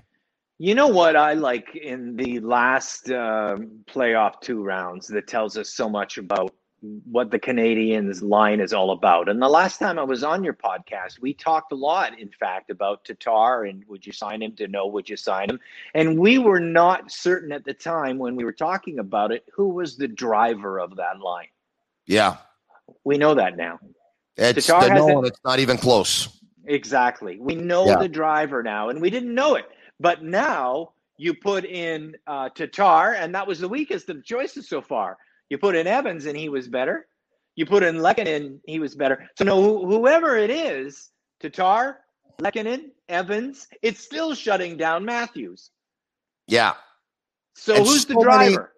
You 0.58 0.74
know 0.74 0.88
what 0.88 1.16
I 1.16 1.32
like 1.32 1.74
in 1.74 2.16
the 2.16 2.40
last 2.40 3.10
uh, 3.10 3.56
playoff 3.88 4.40
two 4.42 4.62
rounds 4.62 5.06
that 5.08 5.26
tells 5.26 5.56
us 5.56 5.70
so 5.70 5.88
much 5.88 6.18
about 6.18 6.54
what 6.82 7.30
the 7.30 7.38
Canadians 7.38 8.22
line 8.22 8.60
is 8.60 8.72
all 8.72 8.90
about. 8.92 9.28
And 9.28 9.40
the 9.40 9.48
last 9.48 9.78
time 9.78 9.98
I 9.98 10.02
was 10.02 10.24
on 10.24 10.42
your 10.42 10.54
podcast, 10.54 11.20
we 11.20 11.34
talked 11.34 11.72
a 11.72 11.76
lot, 11.76 12.18
in 12.18 12.30
fact, 12.30 12.70
about 12.70 13.04
Tatar 13.04 13.64
and 13.64 13.84
would 13.86 14.06
you 14.06 14.12
sign 14.12 14.40
him 14.42 14.52
to 14.56 14.66
know 14.66 14.86
would 14.86 15.08
you 15.08 15.16
sign 15.16 15.50
him? 15.50 15.60
And 15.94 16.18
we 16.18 16.38
were 16.38 16.60
not 16.60 17.10
certain 17.12 17.52
at 17.52 17.64
the 17.64 17.74
time 17.74 18.18
when 18.18 18.34
we 18.34 18.44
were 18.44 18.52
talking 18.52 18.98
about 18.98 19.30
it 19.30 19.44
who 19.52 19.68
was 19.68 19.96
the 19.96 20.08
driver 20.08 20.78
of 20.80 20.96
that 20.96 21.20
line. 21.20 21.48
Yeah, 22.06 22.38
We 23.04 23.18
know 23.18 23.34
that 23.34 23.56
now. 23.56 23.78
it's 24.36 24.66
Tatar 24.66 24.88
the 24.88 24.94
no, 24.94 25.18
and 25.18 25.26
it's 25.26 25.40
not 25.44 25.58
even 25.60 25.76
close. 25.76 26.40
Exactly. 26.66 27.38
We 27.38 27.54
know 27.56 27.86
Yeah. 27.86 27.96
the 27.98 28.08
driver 28.08 28.62
now, 28.62 28.88
and 28.88 29.00
we 29.00 29.10
didn't 29.10 29.34
know 29.34 29.54
it. 29.56 29.66
But 29.98 30.22
now 30.22 30.92
you 31.18 31.34
put 31.34 31.64
in 31.66 32.16
uh, 32.26 32.48
Tatar, 32.48 33.14
and 33.14 33.34
that 33.34 33.46
was 33.46 33.60
the 33.60 33.68
weakest 33.68 34.08
of 34.08 34.24
choices 34.24 34.66
so 34.68 34.80
far. 34.80 35.18
You 35.50 35.58
put 35.58 35.74
in 35.76 35.86
Evans, 35.86 36.26
and 36.26 36.36
he 36.38 36.48
was 36.48 36.68
better. 36.68 37.06
You 37.56 37.66
put 37.66 37.82
in 37.82 37.96
Lehkonen, 37.96 38.60
he 38.66 38.78
was 38.78 38.94
better. 38.94 39.28
So 39.36 39.44
no, 39.44 39.60
who- 39.62 39.86
whoever 39.86 40.36
it 40.36 40.50
is, 40.50 41.10
Tatar, 41.40 41.98
Lehkonen, 42.40 42.92
Evans, 43.08 43.66
it's 43.82 44.00
still 44.00 44.34
shutting 44.34 44.76
down 44.76 45.04
Matthews. 45.04 45.70
Yeah, 46.46 46.74
So 47.54 47.74
And 47.74 47.86
who's 47.86 48.06
the 48.06 48.14
so 48.14 48.20
many 48.20 48.54
driver? 48.54 48.72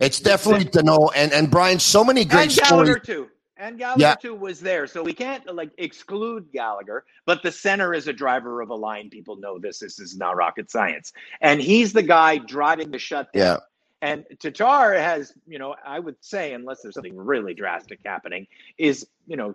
it's 0.00 0.20
definitely 0.20 0.64
to 0.66 0.82
know. 0.82 1.10
And 1.14 1.32
and 1.32 1.50
Brian, 1.50 1.78
so 1.78 2.02
many 2.04 2.24
great 2.24 2.42
and 2.44 2.52
stories. 2.52 2.70
Gallagher 2.88 2.98
too. 2.98 3.30
And 3.56 3.78
Gallagher 3.78 4.00
Yeah. 4.00 4.14
too 4.14 4.34
was 4.34 4.60
there, 4.60 4.86
so 4.86 5.02
we 5.02 5.12
can't 5.12 5.44
like 5.54 5.70
exclude 5.78 6.50
Gallagher. 6.52 7.04
But 7.26 7.42
the 7.42 7.52
center 7.52 7.92
is 7.94 8.08
a 8.08 8.12
driver 8.12 8.60
of 8.62 8.70
a 8.70 8.74
line. 8.74 9.10
People 9.10 9.36
know 9.36 9.58
this. 9.58 9.78
This 9.80 9.98
is 10.00 10.16
not 10.16 10.36
rocket 10.36 10.70
science, 10.70 11.12
and 11.40 11.60
he's 11.60 11.92
the 11.92 12.02
guy 12.02 12.38
driving 12.38 12.90
the 12.90 12.98
shutdown. 12.98 13.42
Yeah. 13.42 13.56
And 14.04 14.26
Tatar 14.38 14.92
has, 14.92 15.32
you 15.46 15.58
know, 15.58 15.74
I 15.82 15.98
would 15.98 16.16
say, 16.20 16.52
unless 16.52 16.82
there's 16.82 16.94
something 16.94 17.16
really 17.16 17.54
drastic 17.54 18.00
happening, 18.04 18.46
is 18.76 19.06
you 19.26 19.38
know, 19.38 19.54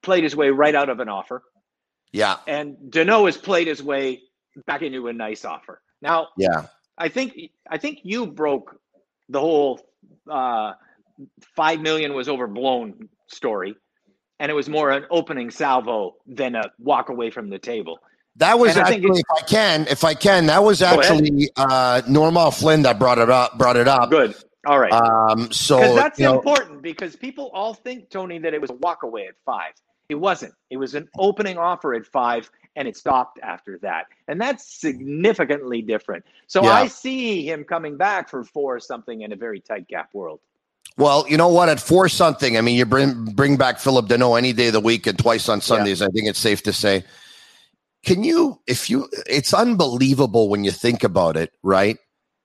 played 0.00 0.24
his 0.24 0.34
way 0.34 0.48
right 0.48 0.74
out 0.74 0.88
of 0.88 0.98
an 0.98 1.10
offer, 1.10 1.42
Yeah, 2.10 2.38
and 2.46 2.74
Danault 2.88 3.26
has 3.26 3.36
played 3.36 3.66
his 3.66 3.82
way 3.82 4.22
back 4.66 4.80
into 4.80 5.08
a 5.08 5.12
nice 5.12 5.44
offer. 5.44 5.82
Now, 6.00 6.28
yeah, 6.38 6.68
I 6.96 7.08
think 7.10 7.38
I 7.68 7.76
think 7.76 7.98
you 8.02 8.26
broke 8.26 8.80
the 9.28 9.40
whole 9.40 9.78
uh, 10.30 10.72
five 11.54 11.80
million 11.80 12.14
was 12.14 12.30
overblown 12.30 13.10
story, 13.26 13.76
and 14.40 14.50
it 14.50 14.54
was 14.54 14.70
more 14.70 14.90
an 14.90 15.04
opening 15.10 15.50
salvo 15.50 16.16
than 16.26 16.54
a 16.54 16.62
walk 16.78 17.10
away 17.10 17.30
from 17.30 17.50
the 17.50 17.58
table. 17.58 17.98
That 18.36 18.58
was 18.58 18.76
And 18.76 18.86
I 18.86 18.88
think 18.88 19.04
actually, 19.04 19.20
if 19.20 19.42
I 19.42 19.46
can, 19.46 19.86
if 19.88 20.04
I 20.04 20.14
can, 20.14 20.46
that 20.46 20.62
was 20.62 20.80
actually 20.80 21.50
uh, 21.56 22.02
Norman 22.08 22.50
Flynn 22.50 22.82
that 22.82 22.98
brought 22.98 23.18
it 23.18 23.28
up. 23.28 23.58
Brought 23.58 23.76
it 23.76 23.88
up. 23.88 24.10
Good. 24.10 24.34
All 24.66 24.78
right. 24.78 24.92
Um, 24.92 25.52
so 25.52 25.94
that's 25.94 26.18
you 26.18 26.24
know, 26.24 26.36
important 26.36 26.82
because 26.82 27.16
people 27.16 27.50
all 27.52 27.74
think, 27.74 28.10
Tony, 28.10 28.38
that 28.38 28.54
it 28.54 28.60
was 28.60 28.70
a 28.70 28.74
walk 28.74 29.02
away 29.02 29.26
at 29.26 29.34
five. 29.44 29.72
It 30.08 30.14
wasn't. 30.14 30.54
It 30.70 30.76
was 30.76 30.94
an 30.94 31.08
opening 31.18 31.58
offer 31.58 31.94
at 31.94 32.06
five 32.06 32.50
and 32.76 32.88
it 32.88 32.96
stopped 32.96 33.38
after 33.42 33.78
that. 33.82 34.06
And 34.28 34.40
that's 34.40 34.80
significantly 34.80 35.82
different. 35.82 36.24
So 36.46 36.62
Yeah. 36.62 36.70
I 36.70 36.86
see 36.86 37.48
him 37.48 37.64
coming 37.64 37.96
back 37.96 38.28
for 38.28 38.44
four 38.44 38.80
something 38.80 39.22
in 39.22 39.32
a 39.32 39.36
very 39.36 39.60
tight 39.60 39.88
gap 39.88 40.10
world. 40.14 40.40
well, 40.98 41.24
you 41.26 41.38
know 41.38 41.48
what? 41.48 41.70
At 41.70 41.80
four 41.80 42.08
something, 42.08 42.58
I 42.58 42.60
mean, 42.60 42.76
you 42.76 42.84
bring 42.84 43.24
bring 43.24 43.56
back 43.56 43.78
Phillip 43.78 44.08
Danault 44.08 44.36
any 44.36 44.52
day 44.52 44.66
of 44.66 44.74
the 44.74 44.80
week 44.80 45.06
and 45.06 45.18
twice 45.18 45.48
on 45.48 45.62
Sundays. 45.62 46.02
I 46.02 46.08
think 46.08 46.28
it's 46.28 46.38
safe 46.38 46.62
to 46.64 46.72
say. 46.72 47.04
Can 48.04 48.24
you, 48.24 48.60
if 48.66 48.90
you, 48.90 49.08
it's 49.26 49.54
unbelievable 49.54 50.48
when 50.48 50.64
you 50.64 50.70
think 50.70 51.04
about 51.04 51.36
it, 51.36 51.52
right? 51.62 51.98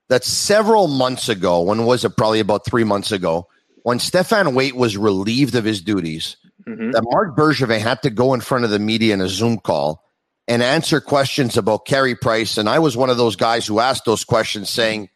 That 0.09 0.23
several 0.23 0.87
months 0.87 1.29
ago, 1.29 1.61
when 1.61 1.85
was 1.85 2.05
it? 2.05 2.15
Probably 2.15 2.39
about 2.39 2.65
three 2.65 2.83
months 2.83 3.11
ago, 3.11 3.47
when 3.83 3.97
Stéphane 3.99 4.53
Waite 4.53 4.75
was 4.75 4.97
relieved 4.97 5.55
of 5.55 5.65
his 5.65 5.81
duties, 5.81 6.37
Mhm. 6.67 6.91
that 6.93 7.03
Marc 7.11 7.35
Bergevin 7.37 7.79
had 7.79 8.01
to 8.03 8.09
go 8.09 8.33
in 8.33 8.41
front 8.41 8.65
of 8.65 8.69
the 8.71 8.79
media 8.79 9.13
in 9.13 9.21
a 9.21 9.29
Zoom 9.29 9.57
call 9.57 10.03
and 10.47 10.61
answer 10.61 10.99
questions 10.99 11.57
about 11.57 11.85
Carey 11.85 12.15
Price. 12.15 12.57
And 12.57 12.67
I 12.69 12.79
was 12.79 12.97
one 12.97 13.09
of 13.09 13.17
those 13.17 13.35
guys 13.35 13.65
who 13.65 13.79
asked 13.79 14.05
those 14.05 14.23
questions 14.25 14.69
saying, 14.69 15.09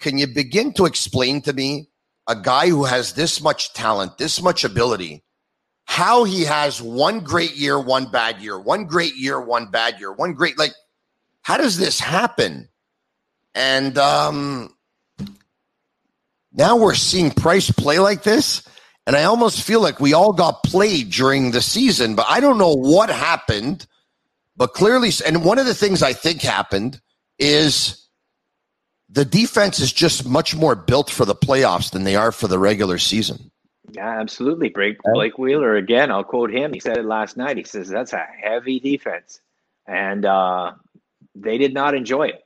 Can 0.00 0.18
you 0.18 0.26
begin 0.26 0.72
to 0.74 0.86
explain 0.86 1.42
to 1.42 1.52
me 1.52 1.88
a 2.26 2.34
guy 2.36 2.68
who 2.68 2.84
has 2.84 3.14
this 3.14 3.40
much 3.42 3.72
talent, 3.72 4.18
this 4.18 4.40
much 4.42 4.62
ability, 4.64 5.22
how 5.90 6.22
he 6.22 6.44
has 6.44 6.80
one 6.80 7.18
great 7.18 7.56
year, 7.56 7.76
one 7.76 8.08
bad 8.12 8.40
year, 8.40 8.56
one 8.56 8.84
great 8.84 9.16
year, 9.16 9.40
one 9.40 9.66
bad 9.66 9.98
year, 9.98 10.12
one 10.12 10.34
great, 10.34 10.56
like, 10.56 10.70
how 11.42 11.56
does 11.56 11.78
this 11.78 11.98
happen? 11.98 12.68
And 13.56 13.98
um, 13.98 14.72
now 16.52 16.76
we're 16.76 16.94
seeing 16.94 17.32
Price 17.32 17.72
play 17.72 17.98
like 17.98 18.22
this. 18.22 18.62
And 19.04 19.16
I 19.16 19.24
almost 19.24 19.64
feel 19.64 19.80
like 19.82 19.98
we 19.98 20.14
all 20.14 20.32
got 20.32 20.62
played 20.62 21.10
during 21.10 21.50
the 21.50 21.60
season, 21.60 22.14
but 22.14 22.26
I 22.28 22.38
don't 22.38 22.56
know 22.56 22.76
what 22.76 23.10
happened. 23.10 23.84
But 24.56 24.74
clearly, 24.74 25.10
and 25.26 25.44
one 25.44 25.58
of 25.58 25.66
the 25.66 25.74
things 25.74 26.04
I 26.04 26.12
think 26.12 26.40
happened 26.40 27.00
is 27.36 28.08
the 29.08 29.24
defense 29.24 29.80
is 29.80 29.92
just 29.92 30.24
much 30.24 30.54
more 30.54 30.76
built 30.76 31.10
for 31.10 31.24
the 31.24 31.34
playoffs 31.34 31.90
than 31.90 32.04
they 32.04 32.14
are 32.14 32.30
for 32.30 32.46
the 32.46 32.60
regular 32.60 32.98
season. 32.98 33.50
Yeah, 33.92 34.20
absolutely. 34.20 34.68
Blake, 34.70 34.98
Blake 35.02 35.38
Wheeler, 35.38 35.76
again, 35.76 36.10
I'll 36.10 36.24
quote 36.24 36.52
him. 36.52 36.72
He 36.72 36.80
said 36.80 36.98
it 36.98 37.04
last 37.04 37.36
night. 37.36 37.56
He 37.56 37.64
says, 37.64 37.88
that's 37.88 38.12
a 38.12 38.24
heavy 38.42 38.78
defense. 38.80 39.40
And 39.86 40.24
uh, 40.24 40.72
they 41.34 41.58
did 41.58 41.74
not 41.74 41.94
enjoy 41.94 42.28
it 42.28 42.44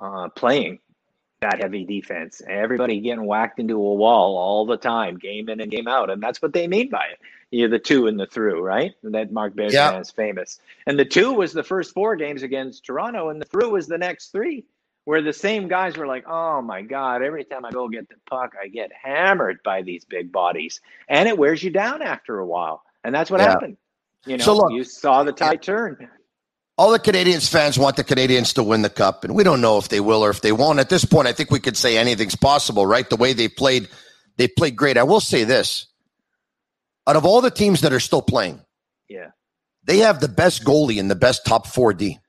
uh, 0.00 0.28
playing 0.30 0.78
that 1.40 1.60
heavy 1.60 1.84
defense. 1.84 2.42
Everybody 2.46 3.00
getting 3.00 3.24
whacked 3.24 3.58
into 3.58 3.74
a 3.74 3.94
wall 3.94 4.36
all 4.36 4.66
the 4.66 4.76
time, 4.76 5.18
game 5.18 5.48
in 5.48 5.60
and 5.60 5.70
game 5.70 5.88
out. 5.88 6.10
And 6.10 6.22
that's 6.22 6.40
what 6.42 6.52
they 6.52 6.66
mean 6.66 6.90
by 6.90 7.06
it. 7.12 7.18
You're 7.50 7.68
the 7.68 7.78
two 7.78 8.06
and 8.06 8.18
the 8.20 8.26
through, 8.26 8.62
right? 8.62 8.92
That 9.02 9.32
Marc 9.32 9.54
Bergevin 9.54 9.72
Yeah. 9.72 9.98
is 10.00 10.10
famous. 10.10 10.60
And 10.86 10.98
the 10.98 11.04
two 11.04 11.32
was 11.32 11.52
the 11.52 11.64
first 11.64 11.92
four 11.94 12.14
games 12.14 12.42
against 12.42 12.84
Toronto, 12.84 13.30
and 13.30 13.40
the 13.40 13.46
through 13.46 13.70
was 13.70 13.88
the 13.88 13.98
next 13.98 14.30
three, 14.32 14.64
where 15.10 15.22
the 15.22 15.32
same 15.32 15.66
guys 15.66 15.96
were 15.96 16.06
like, 16.06 16.24
"Oh 16.28 16.62
my 16.62 16.82
God! 16.82 17.20
Every 17.20 17.42
time 17.42 17.64
I 17.64 17.72
go 17.72 17.88
get 17.88 18.08
the 18.08 18.14
puck, 18.30 18.52
I 18.62 18.68
get 18.68 18.92
hammered 18.92 19.58
by 19.64 19.82
these 19.82 20.04
big 20.04 20.30
bodies, 20.30 20.80
and 21.08 21.28
it 21.28 21.36
wears 21.36 21.64
you 21.64 21.70
down 21.70 22.00
after 22.00 22.38
a 22.38 22.46
while." 22.46 22.84
And 23.02 23.12
that's 23.12 23.28
what 23.28 23.40
Yeah. 23.40 23.48
happened. 23.48 23.76
You 24.24 24.36
know, 24.36 24.44
So 24.44 24.54
look- 24.54 24.72
you 24.72 24.84
saw 24.84 25.24
the 25.24 25.32
tide 25.32 25.62
turn. 25.64 26.08
all 26.78 26.92
the 26.92 27.00
Canadians 27.00 27.48
fans 27.48 27.76
want 27.76 27.96
the 27.96 28.04
Canadians 28.04 28.52
to 28.52 28.62
win 28.62 28.82
the 28.82 28.88
cup, 28.88 29.24
and 29.24 29.34
we 29.34 29.42
don't 29.42 29.60
know 29.60 29.78
if 29.78 29.88
they 29.88 29.98
will 29.98 30.22
or 30.24 30.30
if 30.30 30.42
they 30.42 30.52
won't. 30.52 30.78
At 30.78 30.90
this 30.90 31.04
point, 31.04 31.26
I 31.26 31.32
think 31.32 31.50
we 31.50 31.58
could 31.58 31.76
say 31.76 31.98
anything's 31.98 32.36
possible, 32.36 32.86
right? 32.86 33.10
The 33.10 33.16
way 33.16 33.32
they 33.32 33.48
played, 33.48 33.88
they 34.36 34.46
played 34.46 34.76
great. 34.76 34.96
I 34.96 35.02
will 35.02 35.18
say 35.18 35.42
this: 35.42 35.88
out 37.08 37.16
of 37.16 37.24
all 37.26 37.40
the 37.40 37.50
teams 37.50 37.80
that 37.80 37.92
are 37.92 37.98
still 37.98 38.22
playing, 38.22 38.64
Yeah. 39.08 39.32
they 39.82 39.98
have 39.98 40.20
the 40.20 40.28
best 40.28 40.62
goalie 40.64 41.00
and 41.00 41.10
the 41.10 41.16
best 41.16 41.44
top 41.44 41.66
four 41.66 41.92
D. 41.92 42.20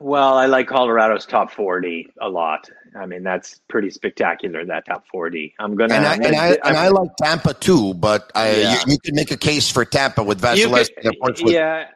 Well, 0.00 0.36
I 0.36 0.46
like 0.46 0.68
Colorado's 0.68 1.24
top 1.24 1.50
40 1.50 2.12
a 2.20 2.28
lot. 2.28 2.68
I 2.98 3.06
mean, 3.06 3.22
that's 3.22 3.60
pretty 3.68 3.90
spectacular, 3.90 4.64
that 4.66 4.86
top 4.86 5.06
40. 5.10 5.54
I'm 5.58 5.74
going 5.74 5.90
to. 5.90 5.96
And 5.96 6.06
I, 6.06 6.14
and 6.14 6.36
I 6.36 6.58
and 6.64 6.76
I 6.76 6.88
like 6.88 7.10
Tampa 7.16 7.54
too, 7.54 7.94
but 7.94 8.30
I, 8.34 8.56
Yeah. 8.56 8.72
you, 8.72 8.92
you 8.92 8.98
can 8.98 9.14
make 9.14 9.30
a 9.30 9.36
case 9.36 9.70
for 9.70 9.84
Tampa 9.84 10.22
with 10.22 10.40
Vasilevskiy, 10.40 11.50
yeah, 11.50 11.88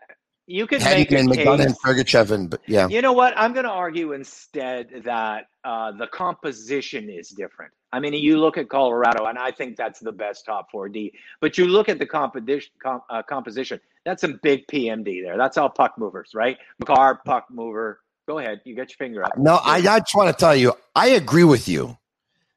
you 0.46 0.66
could 0.66 0.82
make 0.82 1.12
a 1.12 1.14
McDonagh, 1.14 1.58
case. 1.58 1.60
and 1.60 1.76
Sergachev, 1.78 2.30
and 2.32 2.50
but 2.50 2.60
yeah, 2.66 2.88
You 2.88 3.02
know 3.02 3.12
what? 3.12 3.34
I'm 3.36 3.52
going 3.52 3.66
to 3.66 3.70
argue 3.70 4.12
instead 4.12 5.02
that 5.04 5.46
uh, 5.64 5.92
the 5.92 6.06
composition 6.08 7.08
is 7.08 7.28
different. 7.28 7.72
I 7.92 8.00
mean, 8.00 8.14
you 8.14 8.38
look 8.38 8.56
at 8.56 8.68
Colorado, 8.68 9.26
and 9.26 9.38
I 9.38 9.50
think 9.50 9.76
that's 9.76 10.00
the 10.00 10.12
best 10.12 10.46
top 10.46 10.68
4D. 10.72 11.12
But 11.40 11.58
you 11.58 11.66
look 11.66 11.88
at 11.88 11.98
the 11.98 12.60
uh, 13.08 13.22
composition. 13.22 13.80
That's 14.04 14.20
some 14.22 14.40
big 14.42 14.66
PMD 14.66 15.22
there. 15.22 15.36
That's 15.36 15.58
all 15.58 15.68
puck 15.68 15.94
movers, 15.98 16.30
right? 16.34 16.56
Makar, 16.78 17.20
puck 17.24 17.46
mover. 17.50 18.00
Go 18.26 18.38
ahead. 18.38 18.60
You 18.64 18.74
get 18.74 18.90
your 18.90 18.96
finger 18.96 19.24
up. 19.24 19.36
No, 19.36 19.56
I, 19.56 19.76
I 19.76 19.98
just 20.00 20.14
want 20.14 20.34
to 20.34 20.38
tell 20.40 20.54
you, 20.56 20.72
I 20.94 21.08
agree 21.10 21.44
with 21.44 21.68
you, 21.68 21.96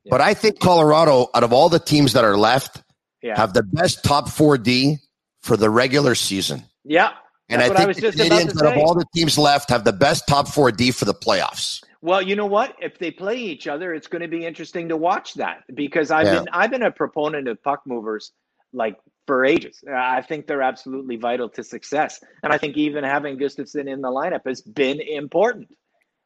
Yeah. 0.04 0.12
but 0.12 0.22
I 0.22 0.34
think 0.34 0.60
Colorado, 0.60 1.30
out 1.34 1.44
of 1.44 1.52
all 1.52 1.68
the 1.70 1.80
teams 1.80 2.14
that 2.14 2.24
are 2.24 2.38
left, 2.38 2.82
yeah. 3.22 3.36
have 3.38 3.54
the 3.54 3.64
best 3.64 4.04
top 4.04 4.30
four 4.30 4.58
D 4.58 4.98
for 5.42 5.58
the 5.58 5.70
regular 5.70 6.16
season. 6.16 6.64
yeah. 6.84 7.12
And 7.50 7.62
I 7.62 7.68
think 7.68 7.80
I 7.82 7.86
was 7.88 7.98
the 7.98 8.02
just 8.04 8.18
Canadians, 8.18 8.62
out 8.64 8.72
of 8.72 8.78
all 8.82 8.96
the 8.96 9.06
teams 9.14 9.38
left, 9.38 9.70
have 9.70 9.84
the 9.84 9.92
best 9.94 10.28
top 10.28 10.48
four 10.48 10.72
D 10.72 10.92
for 10.92 11.04
the 11.06 11.14
playoffs. 11.14 11.84
Well, 12.02 12.22
you 12.22 12.36
know 12.38 12.46
what? 12.46 12.76
If 12.82 12.98
they 13.00 13.12
play 13.12 13.36
each 13.36 13.68
other, 13.68 13.94
it's 13.94 14.08
going 14.08 14.22
to 14.22 14.28
be 14.30 14.46
interesting 14.46 14.90
to 14.90 14.98
watch 14.98 15.34
that 15.36 15.64
because 15.76 16.10
I've 16.10 16.26
Yeah. 16.28 16.40
been 16.40 16.48
I've 16.54 16.72
been 16.72 16.84
a 16.84 16.92
proponent 16.92 17.48
of 17.50 17.62
puck 17.62 17.82
movers 17.86 18.32
like 18.72 18.96
for 19.26 19.46
ages. 19.46 19.84
I 19.90 20.22
think 20.22 20.48
they're 20.48 20.62
absolutely 20.62 21.18
vital 21.18 21.50
to 21.50 21.64
success, 21.64 22.20
and 22.42 22.52
I 22.54 22.58
think 22.58 22.78
even 22.78 23.04
having 23.04 23.38
Gustafsson 23.38 23.92
in 23.92 24.02
the 24.02 24.10
lineup 24.10 24.42
has 24.46 24.62
been 24.62 25.00
important 25.02 25.70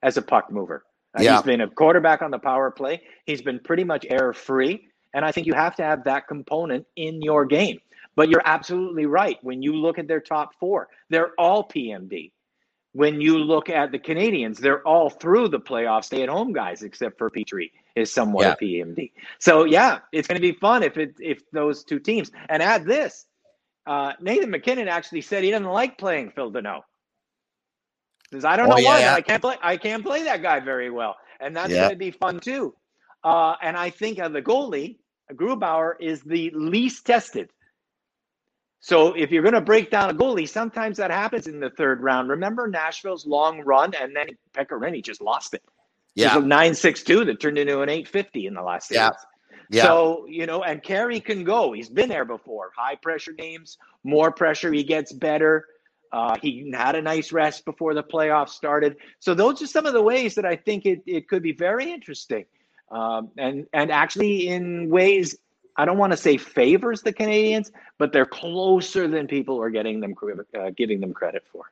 as 0.01 0.17
a 0.17 0.21
puck 0.21 0.51
mover. 0.51 0.83
Uh, 1.17 1.23
Yeah. 1.23 1.35
He's 1.35 1.43
been 1.43 1.61
a 1.61 1.69
quarterback 1.69 2.21
on 2.21 2.31
the 2.31 2.39
power 2.39 2.71
play. 2.71 3.01
He's 3.25 3.41
been 3.41 3.59
pretty 3.59 3.83
much 3.83 4.05
error 4.09 4.33
free, 4.33 4.87
and 5.13 5.23
I 5.25 5.31
think 5.31 5.47
you 5.47 5.53
have 5.53 5.75
to 5.77 5.83
have 5.83 6.03
that 6.05 6.27
component 6.27 6.85
in 6.95 7.21
your 7.21 7.45
game. 7.45 7.79
But 8.15 8.29
you're 8.29 8.41
absolutely 8.43 9.05
right. 9.05 9.37
When 9.43 9.61
you 9.61 9.75
look 9.75 9.99
at 9.99 10.07
their 10.07 10.21
top 10.21 10.55
four, 10.59 10.87
they're 11.09 11.33
all 11.37 11.67
PMD 11.67 12.31
when 12.97 13.21
you 13.21 13.37
look 13.37 13.69
at 13.69 13.91
the 13.91 13.99
Canadians, 13.99 14.57
they're 14.57 14.81
all 14.81 15.11
through 15.11 15.49
the 15.49 15.59
playoffs, 15.59 16.05
stay 16.05 16.23
at 16.23 16.29
home 16.29 16.51
guys, 16.51 16.81
except 16.81 17.19
for 17.19 17.29
Petry 17.29 17.69
is 17.97 18.13
somewhat 18.13 18.45
Yeah. 18.45 18.53
a 18.53 18.55
PMD. 18.65 19.11
So 19.39 19.65
yeah, 19.65 19.99
it's 20.13 20.27
going 20.27 20.41
to 20.41 20.41
be 20.41 20.53
fun 20.53 20.83
if 20.83 20.97
it 20.97 21.15
if 21.19 21.39
those 21.51 21.83
two 21.83 21.99
teams. 21.99 22.31
And 22.49 22.63
add 22.63 22.85
this, 22.85 23.25
uh, 23.87 24.13
Nathan 24.21 24.51
MacKinnon 24.51 24.87
actually 24.87 25.21
said 25.21 25.43
he 25.43 25.51
doesn't 25.51 25.67
like 25.67 25.97
playing 25.97 26.31
Phil 26.31 26.51
Danault. 26.51 26.83
Says 28.31 28.45
I 28.45 28.55
don't 28.57 28.67
Oh, 28.67 28.77
know 28.77 28.83
why, 28.83 29.01
yeah. 29.01 29.13
I 29.15 29.21
can't 29.21 29.41
play. 29.41 29.57
I 29.61 29.77
can't 29.77 30.03
play 30.03 30.23
that 30.23 30.41
guy 30.41 30.59
very 30.59 30.91
well, 30.91 31.15
and 31.39 31.55
that's 31.55 31.73
Yeah. 31.73 31.79
going 31.79 31.91
to 31.91 31.97
be 31.97 32.11
fun 32.11 32.39
too. 32.39 32.75
Uh, 33.23 33.55
and 33.61 33.75
I 33.77 33.89
think 33.89 34.19
uh, 34.19 34.29
the 34.29 34.41
goalie 34.41 34.97
Grubauer 35.33 35.93
is 35.99 36.21
the 36.23 36.51
least 36.51 37.05
tested. 37.05 37.49
So 38.79 39.13
if 39.15 39.31
you're 39.31 39.43
going 39.43 39.55
to 39.55 39.61
break 39.61 39.89
down 39.91 40.09
a 40.09 40.13
goalie, 40.13 40.47
sometimes 40.47 40.97
that 40.97 41.11
happens 41.11 41.47
in 41.47 41.59
the 41.59 41.71
third 41.71 42.01
round. 42.03 42.29
Remember 42.29 42.67
Nashville's 42.67 43.25
long 43.25 43.61
run, 43.61 43.93
and 43.95 44.15
then 44.15 44.27
Pekka 44.53 44.79
Rinne 44.79 45.03
just 45.03 45.21
lost 45.21 45.53
it. 45.53 45.63
Yeah, 46.17 46.37
It 46.37 46.43
a 46.43 46.47
nine 46.47 46.73
six 46.73 47.03
two 47.03 47.23
that 47.25 47.39
turned 47.39 47.57
into 47.59 47.81
an 47.81 47.89
eight 47.89 48.07
fifty 48.07 48.47
in 48.47 48.55
the 48.55 48.61
last 48.63 48.87
series. 48.87 48.99
Yeah. 48.99 49.11
yeah. 49.69 49.83
So 49.83 50.25
you 50.27 50.47
know, 50.47 50.63
and 50.63 50.81
Carey 50.81 51.19
can 51.19 51.43
go. 51.43 51.73
He's 51.73 51.89
been 51.89 52.09
there 52.09 52.25
before. 52.25 52.71
High 52.75 52.95
pressure 52.95 53.33
games, 53.33 53.77
more 54.03 54.31
pressure, 54.31 54.73
he 54.73 54.83
gets 54.83 55.13
better. 55.13 55.65
Uh, 56.11 56.35
he 56.41 56.71
had 56.73 56.95
a 56.95 57.01
nice 57.01 57.31
rest 57.31 57.65
before 57.65 57.93
the 57.93 58.01
playoffs 58.01 58.49
started. 58.49 58.95
So 59.19 59.33
those 59.33 59.61
are 59.61 59.67
some 59.67 59.85
of 59.85 59.93
the 59.93 60.01
ways 60.01 60.35
that 60.35 60.45
I 60.45 60.55
think 60.55 60.85
it, 60.85 61.03
it 61.05 61.27
could 61.27 61.43
be 61.43 61.51
very 61.51 61.91
interesting, 61.91 62.45
um, 62.89 63.29
and 63.37 63.67
and 63.73 63.91
actually 63.91 64.47
in 64.47 64.89
ways 64.89 65.37
I 65.75 65.85
don't 65.85 65.99
want 65.99 66.13
to 66.13 66.17
say 66.17 66.37
favors 66.37 67.03
the 67.03 67.13
Canadians, 67.13 67.71
but 67.99 68.11
they're 68.11 68.25
closer 68.25 69.07
than 69.07 69.27
people 69.27 69.61
are 69.61 69.69
getting 69.69 69.99
them 69.99 70.15
uh, 70.57 70.71
giving 70.75 70.99
them 70.99 71.13
credit 71.13 71.43
for. 71.51 71.71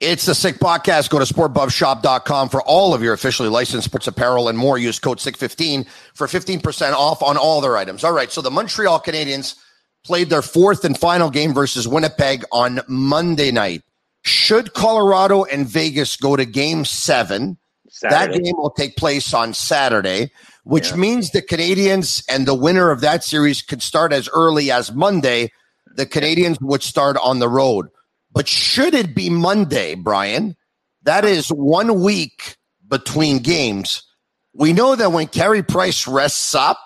It's 0.00 0.26
the 0.26 0.34
Sick 0.34 0.56
Podcast. 0.58 1.10
Go 1.10 1.18
to 1.18 1.24
sportbuffshop.com 1.24 2.50
for 2.50 2.62
all 2.62 2.94
of 2.94 3.02
your 3.02 3.14
officially 3.14 3.48
licensed 3.48 3.86
sports 3.86 4.06
apparel 4.06 4.48
and 4.48 4.56
more. 4.56 4.78
Use 4.78 5.00
code 5.00 5.18
SICK15 5.18 5.86
for 6.14 6.28
15% 6.28 6.92
off 6.92 7.20
on 7.20 7.36
all 7.36 7.60
their 7.60 7.76
items. 7.76 8.04
All 8.04 8.12
right. 8.12 8.30
So 8.30 8.40
the 8.40 8.50
Montreal 8.50 9.00
Canadiens 9.00 9.56
played 10.04 10.30
their 10.30 10.42
fourth 10.42 10.84
and 10.84 10.96
final 10.96 11.30
game 11.30 11.52
versus 11.52 11.88
Winnipeg 11.88 12.44
on 12.52 12.80
Monday 12.86 13.50
night. 13.50 13.82
Should 14.22 14.72
Colorado 14.72 15.42
and 15.44 15.66
Vegas 15.66 16.16
go 16.16 16.36
to 16.36 16.44
game 16.44 16.84
seven, 16.84 17.58
Saturday. 17.90 18.34
that 18.36 18.44
game 18.44 18.54
will 18.56 18.70
take 18.70 18.96
place 18.96 19.34
on 19.34 19.52
Saturday, 19.52 20.30
which 20.62 20.90
Yeah. 20.90 20.96
means 20.96 21.30
the 21.32 21.42
Canadians 21.42 22.22
and 22.28 22.46
the 22.46 22.54
winner 22.54 22.90
of 22.92 23.00
that 23.00 23.24
series 23.24 23.62
could 23.62 23.82
start 23.82 24.12
as 24.12 24.28
early 24.32 24.70
as 24.70 24.92
Monday. 24.92 25.50
The 25.96 26.06
Canadians 26.06 26.58
would 26.60 26.84
start 26.84 27.16
on 27.20 27.40
the 27.40 27.48
road. 27.48 27.88
But 28.38 28.46
should 28.46 28.94
it 28.94 29.16
be 29.16 29.30
Monday, 29.30 29.96
Brian? 29.96 30.54
That 31.02 31.24
is 31.24 31.48
one 31.48 32.02
week 32.02 32.56
between 32.86 33.40
games. 33.40 34.04
We 34.52 34.72
know 34.72 34.94
that 34.94 35.10
when 35.10 35.26
Carey 35.26 35.64
Price 35.64 36.06
rests 36.06 36.54
up, 36.54 36.78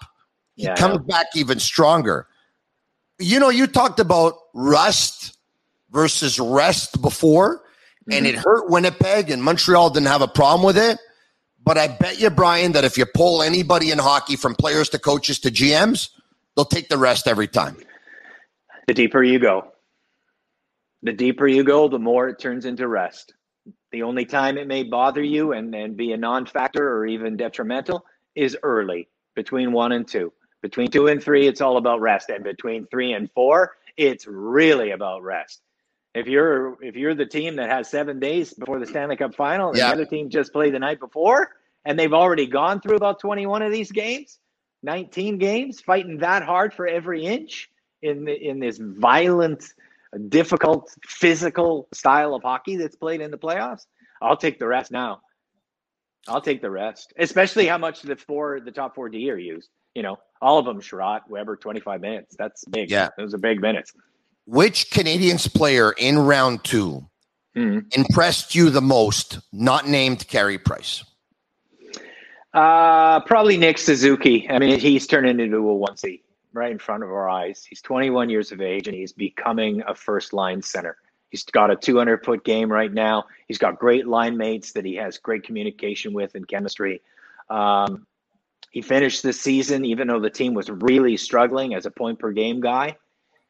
he 0.56 0.62
Yeah, 0.62 0.76
comes 0.76 1.04
back 1.06 1.26
even 1.34 1.58
stronger. 1.58 2.26
You 3.18 3.38
know, 3.38 3.50
you 3.50 3.66
talked 3.66 4.00
about 4.00 4.38
rust 4.54 5.36
versus 5.90 6.40
rest 6.40 7.02
before, 7.02 7.62
and 8.10 8.24
Mm-hmm. 8.24 8.34
it 8.34 8.42
hurt 8.42 8.70
Winnipeg, 8.70 9.30
and 9.30 9.42
Montreal 9.42 9.90
didn't 9.90 10.06
have 10.06 10.22
a 10.22 10.28
problem 10.28 10.64
with 10.64 10.78
it. 10.78 10.98
But 11.62 11.76
I 11.76 11.88
bet 11.88 12.18
you, 12.18 12.30
Brian, 12.30 12.72
that 12.72 12.84
if 12.84 12.96
you 12.96 13.04
pull 13.04 13.42
anybody 13.42 13.90
in 13.90 13.98
hockey 13.98 14.36
from 14.36 14.54
players 14.54 14.88
to 14.88 14.98
coaches 14.98 15.38
to 15.40 15.50
GMs, 15.50 16.08
they'll 16.56 16.64
take 16.64 16.88
the 16.88 16.96
rest 16.96 17.28
every 17.28 17.46
time. 17.46 17.76
The 18.86 18.94
deeper 18.94 19.22
you 19.22 19.38
go, 19.38 19.71
the 21.02 21.12
deeper 21.12 21.46
you 21.46 21.64
go, 21.64 21.88
the 21.88 21.98
more 21.98 22.28
it 22.28 22.38
turns 22.38 22.64
into 22.64 22.88
rest. 22.88 23.34
The 23.90 24.02
only 24.02 24.24
time 24.24 24.56
it 24.58 24.66
may 24.66 24.82
bother 24.82 25.22
you 25.22 25.52
and, 25.52 25.74
and 25.74 25.96
be 25.96 26.12
a 26.12 26.16
non 26.16 26.46
factor 26.46 26.96
or 26.96 27.06
even 27.06 27.36
detrimental 27.36 28.04
is 28.34 28.56
early, 28.62 29.08
between 29.34 29.72
one 29.72 29.92
and 29.92 30.06
two. 30.06 30.32
Between 30.62 30.88
two 30.88 31.08
and 31.08 31.22
three, 31.22 31.46
it's 31.46 31.60
all 31.60 31.76
about 31.76 32.00
rest. 32.00 32.30
And 32.30 32.42
between 32.44 32.86
three 32.86 33.12
and 33.12 33.30
four, 33.32 33.72
it's 33.96 34.26
really 34.26 34.92
about 34.92 35.22
rest. 35.22 35.60
If 36.14 36.26
you're 36.26 36.76
if 36.82 36.94
you're 36.94 37.14
the 37.14 37.26
team 37.26 37.56
that 37.56 37.70
has 37.70 37.88
seven 37.88 38.20
days 38.20 38.52
before 38.54 38.78
the 38.78 38.86
Stanley 38.86 39.16
Cup 39.16 39.34
final 39.34 39.70
and 39.70 39.78
Yeah. 39.78 39.88
the 39.88 39.92
other 39.94 40.04
team 40.06 40.28
just 40.30 40.52
played 40.52 40.74
the 40.74 40.78
night 40.78 41.00
before 41.00 41.50
and 41.84 41.98
they've 41.98 42.12
already 42.12 42.46
gone 42.46 42.80
through 42.80 42.96
about 42.96 43.18
21 43.18 43.62
of 43.62 43.72
these 43.72 43.90
games, 43.90 44.38
19 44.82 45.38
games, 45.38 45.80
fighting 45.80 46.18
that 46.18 46.42
hard 46.42 46.72
for 46.74 46.86
every 46.86 47.24
inch 47.24 47.70
in 48.02 48.24
the, 48.24 48.34
in 48.34 48.60
this 48.60 48.78
violent, 48.78 49.64
difficult, 50.18 50.90
physical 51.06 51.88
style 51.92 52.34
of 52.34 52.42
hockey 52.42 52.76
that's 52.76 52.96
played 52.96 53.20
in 53.20 53.30
the 53.30 53.38
playoffs, 53.38 53.86
I'll 54.20 54.36
take 54.36 54.58
the 54.58 54.66
rest 54.66 54.90
now. 54.90 55.20
I'll 56.28 56.40
take 56.40 56.62
the 56.62 56.70
rest, 56.70 57.12
especially 57.18 57.66
how 57.66 57.78
much 57.78 58.02
the 58.02 58.16
four, 58.16 58.60
the 58.60 58.70
top 58.70 58.94
four 58.94 59.08
D 59.08 59.30
are 59.30 59.38
used. 59.38 59.70
You 59.94 60.02
know, 60.02 60.18
all 60.40 60.58
of 60.58 60.64
them, 60.64 60.80
Chiarot, 60.80 61.22
Weber, 61.28 61.56
25 61.56 62.00
minutes. 62.00 62.36
That's 62.38 62.64
big. 62.66 62.90
Yeah. 62.90 63.08
Those 63.18 63.34
are 63.34 63.38
big 63.38 63.60
minutes. 63.60 63.92
Which 64.46 64.90
Canadians 64.90 65.48
player 65.48 65.92
in 65.98 66.18
round 66.18 66.64
two 66.64 67.06
Mhm. 67.56 67.94
impressed 67.96 68.54
you 68.54 68.70
the 68.70 68.80
most, 68.80 69.40
not 69.52 69.86
named 69.88 70.26
Carey 70.28 70.58
Price? 70.58 71.04
Uh, 72.54 73.20
probably 73.20 73.56
Nick 73.56 73.78
Suzuki. 73.78 74.46
I 74.48 74.58
mean, 74.58 74.78
he's 74.78 75.06
turning 75.06 75.40
into 75.40 75.56
a 75.56 75.74
onesie 75.74 76.20
right 76.52 76.70
in 76.70 76.78
front 76.78 77.02
of 77.02 77.10
our 77.10 77.28
eyes. 77.28 77.64
He's 77.68 77.82
21 77.82 78.30
years 78.30 78.52
of 78.52 78.60
age 78.60 78.88
and 78.88 78.96
he's 78.96 79.12
becoming 79.12 79.82
a 79.86 79.94
first 79.94 80.32
line 80.32 80.62
center. 80.62 80.96
He's 81.30 81.44
got 81.44 81.70
a 81.70 81.76
200 81.76 82.24
foot 82.24 82.44
game 82.44 82.70
right 82.70 82.92
now. 82.92 83.24
He's 83.48 83.58
got 83.58 83.78
great 83.78 84.06
line 84.06 84.36
mates 84.36 84.72
that 84.72 84.84
he 84.84 84.96
has 84.96 85.18
great 85.18 85.44
communication 85.44 86.12
with 86.12 86.34
and 86.34 86.46
chemistry. 86.46 87.00
Um, 87.48 88.06
He 88.70 88.82
finished 88.82 89.22
the 89.22 89.32
season, 89.32 89.84
even 89.84 90.08
though 90.08 90.20
the 90.20 90.30
team 90.30 90.54
was 90.54 90.70
really 90.70 91.16
struggling 91.16 91.74
as 91.74 91.86
a 91.86 91.90
point 91.90 92.18
per 92.18 92.32
game 92.32 92.60
guy, 92.60 92.96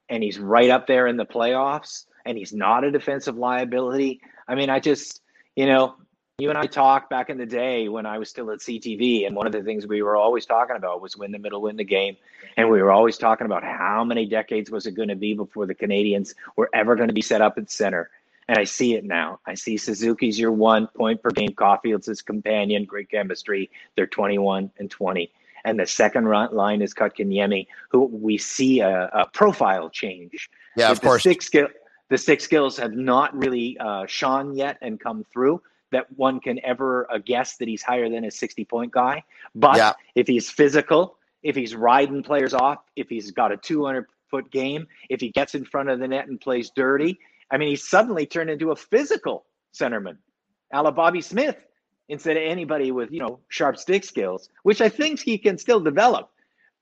and 0.08 0.22
he's 0.22 0.38
right 0.38 0.70
up 0.70 0.86
there 0.86 1.06
in 1.06 1.16
the 1.16 1.24
playoffs, 1.26 2.06
and 2.24 2.36
he's 2.36 2.52
not 2.52 2.84
a 2.84 2.90
defensive 2.90 3.36
liability. 3.36 4.20
I 4.48 4.54
mean, 4.56 4.68
I 4.68 4.80
just, 4.80 5.20
you 5.54 5.66
know, 5.66 5.94
you 6.38 6.48
and 6.48 6.58
I 6.58 6.66
talked 6.66 7.10
back 7.10 7.30
in 7.30 7.38
the 7.38 7.46
day 7.46 7.88
when 7.88 8.06
I 8.06 8.18
was 8.18 8.28
still 8.28 8.50
at 8.50 8.60
CTV, 8.60 9.26
and 9.26 9.36
one 9.36 9.46
of 9.46 9.52
the 9.52 9.62
things 9.62 9.86
we 9.86 10.02
were 10.02 10.16
always 10.16 10.46
talking 10.46 10.76
about 10.76 11.02
was 11.02 11.16
win 11.16 11.30
the 11.30 11.38
middle, 11.38 11.60
win 11.60 11.76
the 11.76 11.84
game. 11.84 12.16
And 12.56 12.70
we 12.70 12.82
were 12.82 12.90
always 12.90 13.18
talking 13.18 13.44
about 13.44 13.62
how 13.62 14.02
many 14.04 14.26
decades 14.26 14.70
was 14.70 14.86
it 14.86 14.92
going 14.92 15.08
to 15.08 15.16
be 15.16 15.34
before 15.34 15.66
the 15.66 15.74
Canadians 15.74 16.34
were 16.56 16.70
ever 16.72 16.96
going 16.96 17.08
to 17.08 17.14
be 17.14 17.22
set 17.22 17.40
up 17.40 17.58
at 17.58 17.70
center. 17.70 18.10
And 18.48 18.58
I 18.58 18.64
see 18.64 18.94
it 18.94 19.04
now. 19.04 19.40
I 19.46 19.54
see 19.54 19.76
Suzuki's 19.76 20.38
your 20.38 20.52
one 20.52 20.88
point 20.88 21.22
per 21.22 21.30
game, 21.30 21.54
Caufield's 21.54 22.06
his 22.06 22.22
companion, 22.22 22.84
great 22.86 23.10
chemistry. 23.10 23.70
They're 23.94 24.06
21 24.06 24.70
and 24.78 24.90
20. 24.90 25.30
And 25.64 25.78
the 25.78 25.86
second 25.86 26.28
line 26.28 26.82
is 26.82 26.92
Kotkaniemi, 26.92 27.68
who 27.90 28.06
we 28.06 28.36
see 28.36 28.80
a, 28.80 29.08
a 29.12 29.26
profile 29.32 29.88
change. 29.90 30.50
Yeah, 30.76 30.90
of 30.90 31.00
course. 31.00 31.22
Six 31.22 31.46
skill, 31.46 31.68
the 32.08 32.18
six 32.18 32.42
skills 32.42 32.76
have 32.78 32.94
not 32.94 33.36
really 33.36 33.78
uh, 33.78 34.06
shone 34.06 34.56
yet 34.56 34.78
and 34.82 34.98
come 34.98 35.24
through 35.32 35.62
that 35.92 36.06
one 36.16 36.40
can 36.40 36.58
ever 36.64 37.10
uh, 37.12 37.18
guess 37.18 37.56
that 37.58 37.68
he's 37.68 37.82
higher 37.82 38.08
than 38.08 38.24
a 38.24 38.30
60 38.30 38.64
point 38.64 38.92
guy. 38.92 39.22
But 39.54 39.76
yeah. 39.76 39.92
if 40.14 40.26
he's 40.26 40.50
physical, 40.50 41.16
if 41.42 41.54
he's 41.54 41.74
riding 41.74 42.22
players 42.22 42.54
off, 42.54 42.78
if 42.96 43.08
he's 43.08 43.30
got 43.30 43.52
a 43.52 43.56
200 43.56 44.06
foot 44.30 44.50
game, 44.50 44.86
if 45.08 45.20
he 45.20 45.30
gets 45.30 45.54
in 45.54 45.64
front 45.64 45.90
of 45.90 46.00
the 46.00 46.08
net 46.08 46.26
and 46.26 46.40
plays 46.40 46.70
dirty, 46.74 47.18
I 47.50 47.58
mean, 47.58 47.68
he's 47.68 47.88
suddenly 47.88 48.26
turned 48.26 48.50
into 48.50 48.70
a 48.70 48.76
physical 48.76 49.44
centerman, 49.74 50.16
a 50.72 50.82
la 50.82 50.90
Bobby 50.90 51.20
Smith, 51.20 51.56
instead 52.08 52.36
of 52.36 52.42
anybody 52.42 52.90
with, 52.90 53.12
you 53.12 53.20
know, 53.20 53.38
sharp 53.48 53.76
stick 53.76 54.04
skills, 54.04 54.48
which 54.62 54.80
I 54.80 54.88
think 54.88 55.20
he 55.20 55.38
can 55.38 55.58
still 55.58 55.80
develop. 55.80 56.30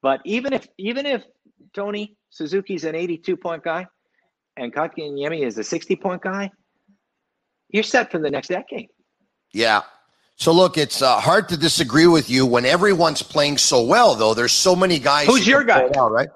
But 0.00 0.20
even 0.24 0.52
if, 0.52 0.68
even 0.78 1.06
if 1.06 1.24
Tony 1.74 2.16
Suzuki's 2.30 2.84
an 2.84 2.94
82 2.94 3.36
point 3.36 3.64
guy 3.64 3.86
and 4.56 4.72
Kotkaniemi 4.72 5.44
is 5.44 5.58
a 5.58 5.64
60 5.64 5.96
point 5.96 6.22
guy, 6.22 6.50
you're 7.68 7.82
set 7.82 8.10
for 8.10 8.18
the 8.18 8.30
next 8.30 8.48
decade. 8.48 8.88
Yeah. 9.52 9.82
So 10.36 10.52
look, 10.52 10.78
it's 10.78 11.02
uh, 11.02 11.20
hard 11.20 11.48
to 11.50 11.56
disagree 11.56 12.06
with 12.06 12.30
you 12.30 12.46
when 12.46 12.64
everyone's 12.64 13.22
playing 13.22 13.58
so 13.58 13.82
well. 13.82 14.14
Though 14.14 14.32
there's 14.32 14.52
so 14.52 14.74
many 14.74 14.98
guys. 14.98 15.26
Who's 15.26 15.46
your 15.46 15.64
guy? 15.64 15.90
Out, 15.96 16.12
right. 16.12 16.30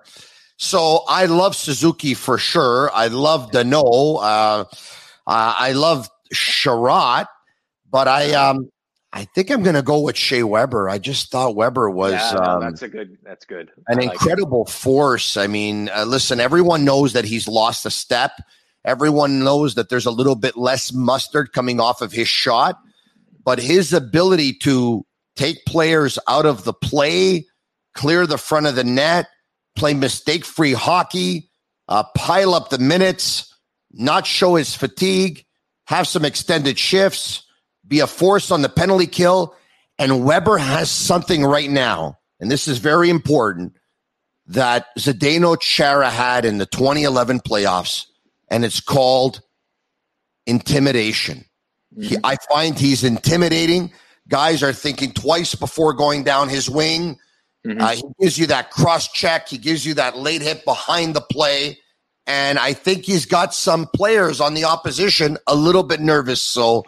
So 0.57 1.05
I 1.09 1.27
love 1.27 1.57
Suzuki 1.57 2.15
for 2.15 2.39
sure. 2.39 2.91
I 2.93 3.09
love 3.09 3.51
Danault. 3.51 4.19
Uh, 4.23 4.65
I 5.27 5.73
love 5.73 6.11
Chiarot, 6.33 7.27
but 7.91 8.09
I 8.09 8.33
um 8.33 8.71
I 9.13 9.25
think 9.25 9.51
I'm 9.51 9.63
going 9.63 9.77
to 9.77 9.83
go 9.83 10.01
with 10.01 10.17
Shea 10.17 10.43
Weber. 10.43 10.91
I 10.91 10.99
just 10.99 11.31
thought 11.31 11.55
Weber 11.55 11.89
was 11.89 12.13
yeah, 12.13 12.33
no, 12.33 12.43
um, 12.43 12.61
that's 12.61 12.83
a 12.83 12.89
good 12.89 13.17
that's 13.23 13.47
good. 13.47 13.71
An 13.87 13.99
like 13.99 14.13
incredible 14.13 14.65
it. 14.65 14.71
force. 14.71 15.37
I 15.37 15.47
mean, 15.47 15.89
uh, 15.95 16.05
listen, 16.05 16.41
everyone 16.41 16.85
knows 16.85 17.13
that 17.13 17.25
he's 17.25 17.47
lost 17.47 17.87
a 17.87 17.91
step. 17.91 18.33
Everyone 18.85 19.39
knows 19.39 19.77
that 19.77 19.89
there's 19.89 20.05
a 20.05 20.11
little 20.11 20.35
bit 20.35 20.57
less 20.57 20.93
mustard 20.93 21.53
coming 21.53 21.81
off 21.81 22.03
of 22.03 22.13
his 22.13 22.29
shot 22.29 22.77
but 23.45 23.59
his 23.59 23.93
ability 23.93 24.55
to 24.55 25.05
take 25.37 25.65
players 25.67 26.19
out 26.29 26.47
of 26.47 26.65
the 26.65 26.73
play, 26.73 27.47
clear 27.95 28.27
the 28.27 28.39
front 28.39 28.67
of 28.67 28.75
the 28.75 28.85
net, 28.85 29.27
play 29.77 29.95
mistake 29.95 30.45
free 30.45 30.73
hockey, 30.73 31.51
uh, 31.89 32.05
pile 32.17 32.55
up 32.55 32.71
the 32.71 32.79
minutes, 32.79 33.55
not 33.93 34.27
show 34.27 34.55
his 34.55 34.75
fatigue, 34.75 35.45
have 35.87 36.09
some 36.09 36.25
extended 36.25 36.79
shifts, 36.79 37.45
be 37.87 38.01
a 38.01 38.07
force 38.07 38.51
on 38.51 38.63
the 38.63 38.69
penalty 38.69 39.07
kill. 39.07 39.55
And 39.99 40.25
Weber 40.25 40.59
has 40.59 40.91
something 40.91 41.45
right 41.45 41.71
now, 41.71 42.19
and 42.41 42.51
this 42.51 42.67
is 42.67 42.79
very 42.79 43.11
important, 43.11 43.75
that 44.47 44.87
Zdeno 44.99 45.61
Chara 45.61 46.11
had 46.11 46.45
in 46.45 46.59
the 46.59 46.67
2011 46.67 47.41
playoffs, 47.41 48.07
and 48.49 48.65
it's 48.65 48.81
called 48.81 49.41
intimidation. 50.47 51.45
He, 52.01 52.17
I 52.25 52.37
find 52.51 52.79
he's 52.79 53.05
intimidating. 53.05 53.93
Guys 54.29 54.63
are 54.63 54.73
thinking 54.73 55.13
twice 55.13 55.55
before 55.55 55.93
going 55.93 56.25
down 56.25 56.49
his 56.49 56.69
wing. 56.69 57.19
Mm-hmm. 57.67 57.81
Uh, 57.81 57.91
he 57.91 58.03
gives 58.21 58.39
you 58.39 58.47
that 58.49 58.71
cross 58.71 59.09
check. 59.09 59.49
He 59.49 59.59
gives 59.59 59.87
you 59.87 59.95
that 59.95 60.19
late 60.19 60.43
hit 60.43 60.65
behind 60.65 61.15
the 61.15 61.21
play. 61.21 61.79
And 62.27 62.59
I 62.59 62.73
think 62.73 63.05
he's 63.05 63.27
got 63.27 63.55
some 63.55 63.87
players 63.95 64.41
on 64.41 64.55
the 64.55 64.65
opposition 64.65 65.37
a 65.47 65.55
little 65.55 65.83
bit 65.83 66.01
nervous. 66.01 66.41
So 66.41 66.85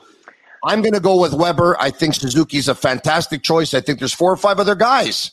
I'm 0.64 0.82
going 0.82 0.94
to 0.94 1.00
go 1.00 1.20
with 1.20 1.34
Weber. 1.34 1.76
I 1.78 1.90
think 1.90 2.14
Suzuki's 2.14 2.68
a 2.68 2.74
fantastic 2.74 3.42
choice. 3.42 3.74
I 3.74 3.80
think 3.80 3.98
there's 3.98 4.14
four 4.14 4.32
or 4.32 4.36
five 4.36 4.58
other 4.58 4.74
guys 4.74 5.30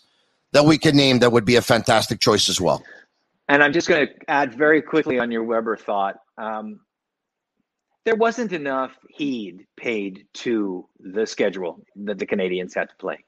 that 0.51 0.65
we 0.65 0.77
can 0.77 0.95
name 0.95 1.19
that 1.19 1.31
would 1.31 1.45
be 1.45 1.55
a 1.55 1.61
fantastic 1.61 2.19
choice 2.19 2.49
as 2.49 2.59
well. 2.61 2.83
And 3.47 3.63
I'm 3.63 3.73
just 3.73 3.87
going 3.87 4.07
to 4.07 4.13
add 4.29 4.53
very 4.53 4.81
quickly 4.81 5.19
on 5.19 5.31
your 5.31 5.43
Weber 5.43 5.75
thought. 5.75 6.15
Um, 6.37 6.79
there 8.05 8.15
wasn't 8.15 8.51
enough 8.51 8.91
heed 9.09 9.65
paid 9.77 10.25
to 10.33 10.87
the 10.99 11.25
schedule 11.25 11.83
that 11.95 12.19
the 12.19 12.25
Canadians 12.25 12.73
had 12.73 12.89
to 12.89 12.95
play. 12.95 13.23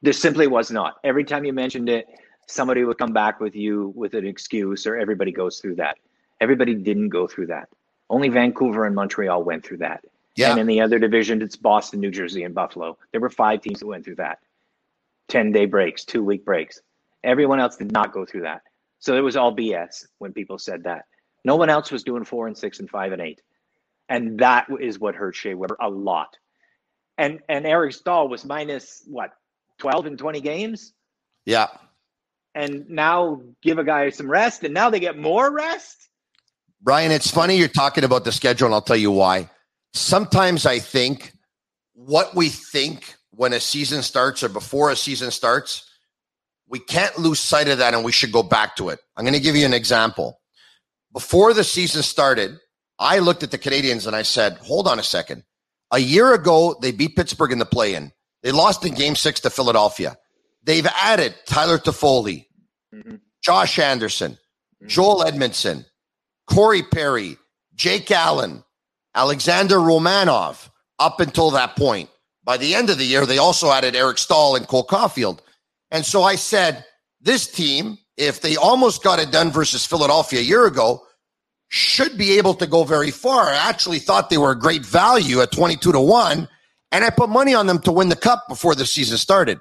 There 0.00 0.12
simply 0.12 0.46
was 0.46 0.70
not. 0.70 0.94
Every 1.04 1.24
time 1.24 1.44
you 1.44 1.52
mentioned 1.52 1.88
it, 1.88 2.06
somebody 2.46 2.84
would 2.84 2.98
come 2.98 3.12
back 3.12 3.40
with 3.40 3.54
you 3.54 3.92
with 3.94 4.14
an 4.14 4.26
excuse, 4.26 4.86
or 4.86 4.96
everybody 4.96 5.30
goes 5.30 5.60
through 5.60 5.76
that. 5.76 5.98
Everybody 6.40 6.74
didn't 6.74 7.10
go 7.10 7.26
through 7.26 7.46
that. 7.48 7.68
Only 8.10 8.28
Vancouver 8.28 8.84
and 8.84 8.94
Montreal 8.94 9.44
went 9.44 9.64
through 9.64 9.78
that. 9.78 10.04
Yeah. 10.34 10.50
And 10.50 10.60
in 10.60 10.66
the 10.66 10.80
other 10.80 10.98
division, 10.98 11.42
it's 11.42 11.56
Boston, 11.56 12.00
New 12.00 12.10
Jersey, 12.10 12.42
and 12.42 12.54
Buffalo. 12.54 12.98
There 13.12 13.20
were 13.20 13.30
five 13.30 13.60
teams 13.60 13.80
that 13.80 13.86
went 13.86 14.04
through 14.04 14.16
that 14.16 14.38
10 15.28 15.52
day 15.52 15.66
breaks, 15.66 16.04
two 16.04 16.22
week 16.24 16.44
breaks. 16.44 16.80
Everyone 17.22 17.60
else 17.60 17.76
did 17.76 17.92
not 17.92 18.12
go 18.12 18.24
through 18.24 18.42
that. 18.42 18.62
So 18.98 19.16
it 19.16 19.20
was 19.20 19.36
all 19.36 19.54
BS 19.54 20.06
when 20.18 20.32
people 20.32 20.58
said 20.58 20.84
that. 20.84 21.04
No 21.44 21.56
one 21.56 21.70
else 21.70 21.90
was 21.90 22.02
doing 22.02 22.24
four 22.24 22.46
and 22.46 22.56
six 22.56 22.80
and 22.80 22.88
five 22.88 23.12
and 23.12 23.20
eight. 23.20 23.40
And 24.12 24.38
that 24.40 24.66
is 24.78 24.98
what 24.98 25.14
hurt 25.14 25.34
Shea 25.34 25.54
Weber 25.54 25.78
a 25.80 25.88
lot. 25.88 26.36
And 27.16 27.40
and 27.48 27.66
Eric 27.66 27.94
Staal 27.94 28.28
was 28.28 28.44
minus 28.44 29.02
what, 29.06 29.30
12 29.78 30.06
in 30.06 30.16
20 30.18 30.42
games? 30.42 30.92
Yeah. 31.46 31.68
And 32.54 32.86
now 32.90 33.40
give 33.62 33.78
a 33.78 33.84
guy 33.84 34.10
some 34.10 34.30
rest, 34.30 34.64
and 34.64 34.74
now 34.74 34.90
they 34.90 35.00
get 35.00 35.16
more 35.16 35.50
rest. 35.50 36.10
Brian, 36.82 37.10
it's 37.10 37.30
funny 37.30 37.56
you're 37.56 37.68
talking 37.68 38.04
about 38.04 38.24
the 38.24 38.32
schedule, 38.32 38.66
and 38.66 38.74
I'll 38.74 38.82
tell 38.82 38.96
you 38.96 39.10
why. 39.10 39.48
Sometimes 39.94 40.66
I 40.66 40.78
think 40.78 41.32
what 41.94 42.34
we 42.34 42.50
think 42.50 43.14
when 43.30 43.54
a 43.54 43.60
season 43.60 44.02
starts 44.02 44.42
or 44.42 44.50
before 44.50 44.90
a 44.90 44.96
season 44.96 45.30
starts, 45.30 45.88
we 46.68 46.80
can't 46.80 47.18
lose 47.18 47.40
sight 47.40 47.68
of 47.68 47.78
that 47.78 47.94
and 47.94 48.04
we 48.04 48.12
should 48.12 48.32
go 48.32 48.42
back 48.42 48.76
to 48.76 48.90
it. 48.90 48.98
I'm 49.16 49.24
going 49.24 49.34
to 49.34 49.40
give 49.40 49.56
you 49.56 49.64
an 49.64 49.72
example. 49.72 50.38
Before 51.12 51.54
the 51.54 51.64
season 51.64 52.02
started, 52.02 52.58
I 53.02 53.18
looked 53.18 53.42
at 53.42 53.50
the 53.50 53.58
Canadians 53.58 54.06
and 54.06 54.14
I 54.14 54.22
said, 54.22 54.58
hold 54.58 54.86
on 54.86 54.98
a 54.98 55.02
second. 55.02 55.42
A 55.90 55.98
year 55.98 56.32
ago, 56.34 56.76
they 56.80 56.92
beat 56.92 57.16
Pittsburgh 57.16 57.52
in 57.52 57.58
the 57.58 57.66
play 57.66 57.94
in. 57.94 58.12
They 58.42 58.52
lost 58.52 58.84
in 58.84 58.94
game 58.94 59.16
six 59.16 59.40
to 59.40 59.50
Philadelphia. 59.50 60.16
They've 60.62 60.86
added 60.86 61.34
Tyler 61.46 61.78
Toffoli, 61.78 62.46
mm-hmm. 62.94 63.16
Josh 63.42 63.78
Anderson, 63.78 64.32
mm-hmm. 64.32 64.86
Joel 64.86 65.24
Edmundson, 65.24 65.84
Corey 66.48 66.82
Perry, 66.82 67.36
Jake 67.74 68.10
Allen, 68.10 68.62
Alexander 69.14 69.76
Romanov 69.76 70.70
up 70.98 71.20
until 71.20 71.50
that 71.50 71.76
point. 71.76 72.08
By 72.44 72.56
the 72.56 72.74
end 72.74 72.90
of 72.90 72.98
the 72.98 73.04
year, 73.04 73.26
they 73.26 73.38
also 73.38 73.70
added 73.70 73.94
Eric 73.94 74.18
Staal 74.18 74.56
and 74.56 74.66
Cole 74.66 74.86
Caufield. 74.86 75.40
And 75.90 76.04
so 76.04 76.22
I 76.22 76.36
said, 76.36 76.84
this 77.20 77.46
team, 77.46 77.98
if 78.16 78.40
they 78.40 78.56
almost 78.56 79.02
got 79.02 79.20
it 79.20 79.30
done 79.30 79.50
versus 79.50 79.86
Philadelphia 79.86 80.40
a 80.40 80.42
year 80.42 80.66
ago, 80.66 81.02
should 81.72 82.18
be 82.18 82.36
able 82.36 82.52
to 82.52 82.66
go 82.66 82.84
very 82.84 83.10
far. 83.10 83.48
I 83.48 83.56
actually 83.56 83.98
thought 83.98 84.28
they 84.28 84.36
were 84.36 84.50
a 84.50 84.58
great 84.58 84.84
value 84.84 85.40
at 85.40 85.52
22 85.52 85.92
to 85.92 86.00
1, 86.00 86.46
and 86.92 87.04
I 87.04 87.08
put 87.08 87.30
money 87.30 87.54
on 87.54 87.66
them 87.66 87.80
to 87.80 87.92
win 87.92 88.10
the 88.10 88.16
cup 88.16 88.44
before 88.46 88.74
the 88.74 88.84
season 88.84 89.16
started. 89.16 89.58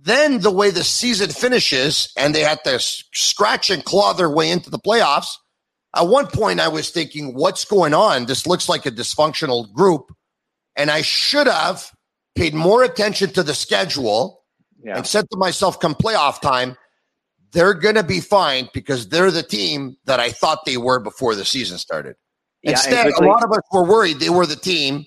Then 0.00 0.40
the 0.40 0.50
way 0.50 0.70
the 0.70 0.82
season 0.82 1.28
finishes, 1.28 2.10
and 2.16 2.34
they 2.34 2.40
had 2.40 2.64
to 2.64 2.78
scratch 2.80 3.68
and 3.68 3.84
claw 3.84 4.14
their 4.14 4.30
way 4.30 4.50
into 4.50 4.70
the 4.70 4.78
playoffs. 4.78 5.28
At 5.94 6.08
one 6.08 6.26
point, 6.26 6.58
I 6.58 6.68
was 6.68 6.88
thinking, 6.88 7.34
what's 7.34 7.66
going 7.66 7.92
on? 7.92 8.24
This 8.24 8.46
looks 8.46 8.66
like 8.66 8.86
a 8.86 8.90
dysfunctional 8.90 9.70
group. 9.74 10.14
And 10.74 10.90
I 10.90 11.02
should 11.02 11.48
have 11.48 11.90
paid 12.34 12.54
more 12.54 12.82
attention 12.82 13.30
to 13.34 13.42
the 13.42 13.54
schedule 13.54 14.42
yeah. 14.82 14.96
and 14.96 15.06
said 15.06 15.26
to 15.32 15.36
myself, 15.36 15.80
come 15.80 15.94
playoff 15.94 16.40
time, 16.40 16.78
they're 17.56 17.72
going 17.72 17.94
to 17.94 18.02
be 18.02 18.20
fine 18.20 18.68
because 18.74 19.08
they're 19.08 19.30
the 19.30 19.42
team 19.42 19.96
that 20.04 20.20
I 20.20 20.30
thought 20.30 20.66
they 20.66 20.76
were 20.76 21.00
before 21.00 21.34
the 21.34 21.44
season 21.44 21.78
started. 21.78 22.14
Yeah, 22.62 22.72
Instead, 22.72 23.04
quickly, 23.06 23.26
a 23.26 23.30
lot 23.30 23.42
of 23.42 23.50
us 23.50 23.62
were 23.72 23.84
worried 23.84 24.20
they 24.20 24.28
were 24.28 24.44
the 24.44 24.56
team 24.56 25.06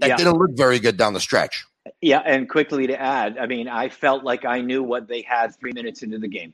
that 0.00 0.08
yeah. 0.08 0.16
didn't 0.16 0.36
look 0.36 0.50
very 0.56 0.80
good 0.80 0.96
down 0.96 1.12
the 1.12 1.20
stretch. 1.20 1.64
Yeah, 2.00 2.18
and 2.18 2.48
quickly 2.48 2.88
to 2.88 3.00
add, 3.00 3.38
I 3.38 3.46
mean, 3.46 3.68
I 3.68 3.88
felt 3.88 4.24
like 4.24 4.44
I 4.44 4.60
knew 4.60 4.82
what 4.82 5.06
they 5.06 5.22
had 5.22 5.54
three 5.54 5.72
minutes 5.72 6.02
into 6.02 6.18
the 6.18 6.26
game. 6.26 6.52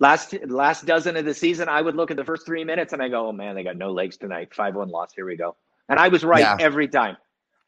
Last 0.00 0.34
last 0.46 0.86
dozen 0.86 1.18
of 1.18 1.26
the 1.26 1.34
season, 1.34 1.68
I 1.68 1.82
would 1.82 1.94
look 1.94 2.10
at 2.10 2.16
the 2.16 2.24
first 2.24 2.46
three 2.46 2.64
minutes 2.64 2.94
and 2.94 3.02
I 3.02 3.08
go, 3.08 3.28
"Oh 3.28 3.32
man, 3.32 3.54
they 3.54 3.62
got 3.62 3.76
no 3.76 3.92
legs 3.92 4.16
tonight. 4.16 4.54
Five 4.54 4.74
one 4.74 4.88
loss. 4.88 5.12
Here 5.14 5.26
we 5.26 5.36
go." 5.36 5.56
And 5.90 5.98
I 5.98 6.08
was 6.08 6.24
right 6.24 6.40
yeah. 6.40 6.56
every 6.58 6.88
time. 6.88 7.18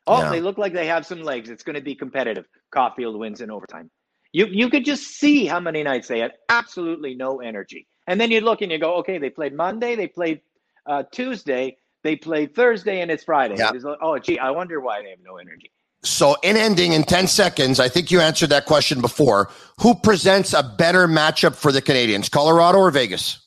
Oh, 0.07 0.31
they 0.31 0.41
look 0.41 0.57
like 0.57 0.73
they 0.73 0.87
have 0.87 1.05
some 1.05 1.23
legs. 1.23 1.51
It's 1.51 1.63
going 1.63 1.75
to 1.75 1.83
be 1.83 1.95
competitive. 1.95 2.47
Caufield 2.73 3.19
wins 3.19 3.43
in 3.43 3.51
overtime. 3.51 3.91
You 4.37 4.49
you 4.49 4.69
could 4.69 4.85
just 4.85 5.19
see 5.19 5.47
how 5.47 5.61
many 5.61 5.83
nights 5.83 6.09
they 6.09 6.19
had 6.19 6.35
absolutely 6.51 7.15
no 7.15 7.41
energy. 7.41 7.87
And 8.07 8.21
then 8.21 8.31
you 8.31 8.43
look 8.43 8.61
and 8.61 8.71
you 8.71 8.79
go, 8.79 8.97
okay, 8.97 9.17
they 9.17 9.31
played 9.31 9.55
Monday, 9.55 9.97
they 9.97 10.09
played 10.09 10.43
uh, 10.85 11.05
Tuesday, 11.11 11.79
they 12.05 12.17
played 12.17 12.55
Thursday, 12.55 13.01
and 13.01 13.11
it's 13.11 13.25
Friday. 13.25 13.55
Yeah. 13.57 13.71
It's 13.73 13.83
like, 13.83 13.97
oh, 14.03 14.19
gee, 14.19 14.39
I 14.39 14.51
wonder 14.51 14.79
why 14.79 15.01
they 15.01 15.09
have 15.09 15.21
no 15.25 15.39
energy. 15.39 15.73
So, 16.03 16.37
in 16.43 16.59
ending 16.59 16.93
in 16.93 17.05
10 17.05 17.29
seconds, 17.29 17.81
I 17.81 17.89
think 17.89 18.11
you 18.11 18.21
answered 18.21 18.51
that 18.51 18.67
question 18.67 19.01
before. 19.01 19.49
Who 19.81 19.95
presents 19.95 20.53
a 20.53 20.63
better 20.63 21.09
matchup 21.09 21.55
for 21.55 21.73
the 21.73 21.81
Canadians, 21.81 22.29
Colorado 22.29 22.77
or 22.77 22.91
Vegas? 22.91 23.41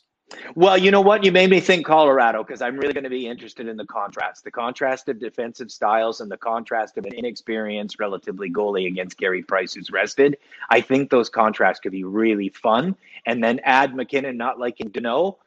Well, 0.56 0.78
you 0.78 0.92
know 0.92 1.02
what? 1.02 1.24
You 1.24 1.32
made 1.32 1.50
me 1.50 1.60
think 1.60 1.86
Colorado 1.86 2.44
because 2.44 2.62
I'm 2.62 2.78
really 2.78 2.94
going 2.94 3.04
to 3.04 3.10
be 3.10 3.28
interested 3.28 3.68
in 3.68 3.78
the 3.78 3.86
contrast, 3.86 4.44
the 4.44 4.52
contrast 4.52 5.10
of 5.10 5.20
defensive 5.20 5.72
styles 5.72 6.22
and 6.22 6.30
the 6.30 6.38
contrast 6.38 6.98
of 6.98 7.06
an 7.06 7.14
inexperienced, 7.16 8.00
relatively 8.00 8.50
goalie 8.52 8.88
against 8.88 9.18
Carey 9.18 9.44
Price, 9.44 9.74
who's 9.74 9.92
rested. 9.92 10.38
I 10.70 10.82
think 10.82 11.10
those 11.10 11.30
contrasts 11.30 11.80
could 11.80 11.92
be 11.92 12.04
really 12.04 12.50
fun. 12.50 12.96
And 13.26 13.44
then 13.44 13.60
add 13.64 13.96
MacKinnon 13.96 14.38
not 14.38 14.60
liking 14.60 14.90
Danault. 14.90 15.38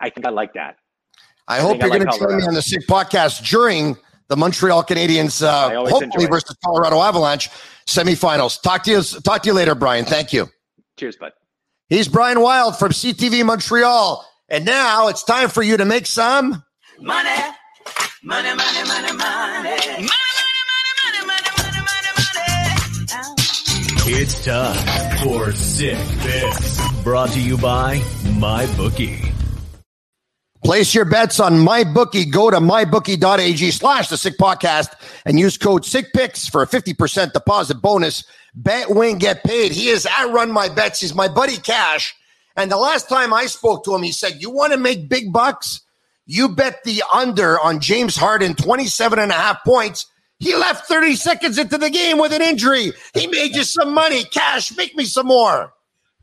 I 0.00 0.10
think 0.10 0.26
I 0.26 0.30
like 0.30 0.54
that. 0.54 0.76
I, 1.46 1.56
I 1.56 1.60
hope 1.60 1.80
you're 1.80 1.88
like 1.88 2.00
going 2.00 2.12
to 2.12 2.18
join 2.18 2.36
me 2.36 2.44
on 2.44 2.54
the 2.54 2.62
Sick 2.62 2.86
podcast 2.86 3.48
during 3.48 3.96
the 4.28 4.36
Montreal 4.36 4.84
Canadiens, 4.84 5.42
uh, 5.42 5.88
hopefully 5.88 6.26
versus 6.26 6.56
Colorado 6.62 7.00
Avalanche 7.00 7.48
semifinals. 7.86 8.60
Talk 8.60 8.82
to 8.84 8.90
you. 8.90 9.02
Talk 9.02 9.42
to 9.42 9.48
you 9.48 9.54
later, 9.54 9.74
Brian. 9.74 10.04
Thank 10.04 10.32
you. 10.32 10.48
Cheers, 10.96 11.16
bud. 11.16 11.32
He's 11.88 12.06
Brian 12.06 12.40
Wilde 12.40 12.78
from 12.78 12.92
CTV 12.92 13.44
Montreal. 13.46 14.24
And 14.50 14.64
now 14.66 15.08
it's 15.08 15.24
time 15.24 15.48
for 15.48 15.62
you 15.62 15.78
to 15.78 15.84
make 15.86 16.06
some 16.06 16.62
money. 17.00 17.30
Money, 18.22 18.54
money, 18.54 18.88
money, 18.88 19.12
money. 19.12 19.16
Money, 19.16 19.96
money, 19.96 20.10
money, 20.68 21.26
money, 21.26 21.50
money, 21.56 21.80
money, 21.80 22.10
money. 22.16 23.30
It's 24.20 24.44
time 24.44 25.18
for 25.22 25.52
Sick 25.52 25.98
Picks. 26.20 27.02
Brought 27.02 27.30
to 27.30 27.40
you 27.40 27.56
by 27.56 27.98
MyBookie. 28.38 29.37
Place 30.64 30.94
your 30.94 31.04
bets 31.04 31.40
on 31.40 31.54
MyBookie. 31.54 32.30
Go 32.30 32.50
to 32.50 32.58
mybookie.ag 32.58 33.70
slash 33.70 34.08
the 34.08 34.16
Sick 34.16 34.36
Podcast 34.38 34.94
and 35.24 35.38
use 35.38 35.56
code 35.56 35.82
SickPicks 35.82 36.50
for 36.50 36.62
a 36.62 36.66
50% 36.66 37.32
deposit 37.32 37.76
bonus. 37.76 38.24
Bet, 38.54 38.90
win, 38.90 39.18
get 39.18 39.44
paid. 39.44 39.72
He 39.72 39.88
is 39.88 40.04
at 40.06 40.32
Run 40.32 40.50
My 40.50 40.68
Bets. 40.68 41.00
He's 41.00 41.14
my 41.14 41.28
buddy 41.28 41.56
Cash. 41.56 42.14
And 42.56 42.72
the 42.72 42.76
last 42.76 43.08
time 43.08 43.32
I 43.32 43.46
spoke 43.46 43.84
to 43.84 43.94
him, 43.94 44.02
he 44.02 44.10
said, 44.10 44.40
You 44.40 44.50
want 44.50 44.72
to 44.72 44.78
make 44.78 45.08
big 45.08 45.32
bucks? 45.32 45.80
You 46.26 46.48
bet 46.48 46.82
the 46.84 47.02
under 47.14 47.58
on 47.60 47.80
James 47.80 48.16
Harden, 48.16 48.54
27 48.54 49.18
and 49.18 49.30
a 49.30 49.34
half 49.34 49.62
points. 49.64 50.06
He 50.40 50.54
left 50.54 50.86
30 50.86 51.16
seconds 51.16 51.56
into 51.58 51.78
the 51.78 51.88
game 51.88 52.18
with 52.18 52.32
an 52.32 52.42
injury. 52.42 52.92
He 53.14 53.26
made 53.28 53.54
you 53.54 53.64
some 53.64 53.94
money. 53.94 54.24
Cash, 54.24 54.76
make 54.76 54.94
me 54.96 55.04
some 55.04 55.26
more. 55.26 55.72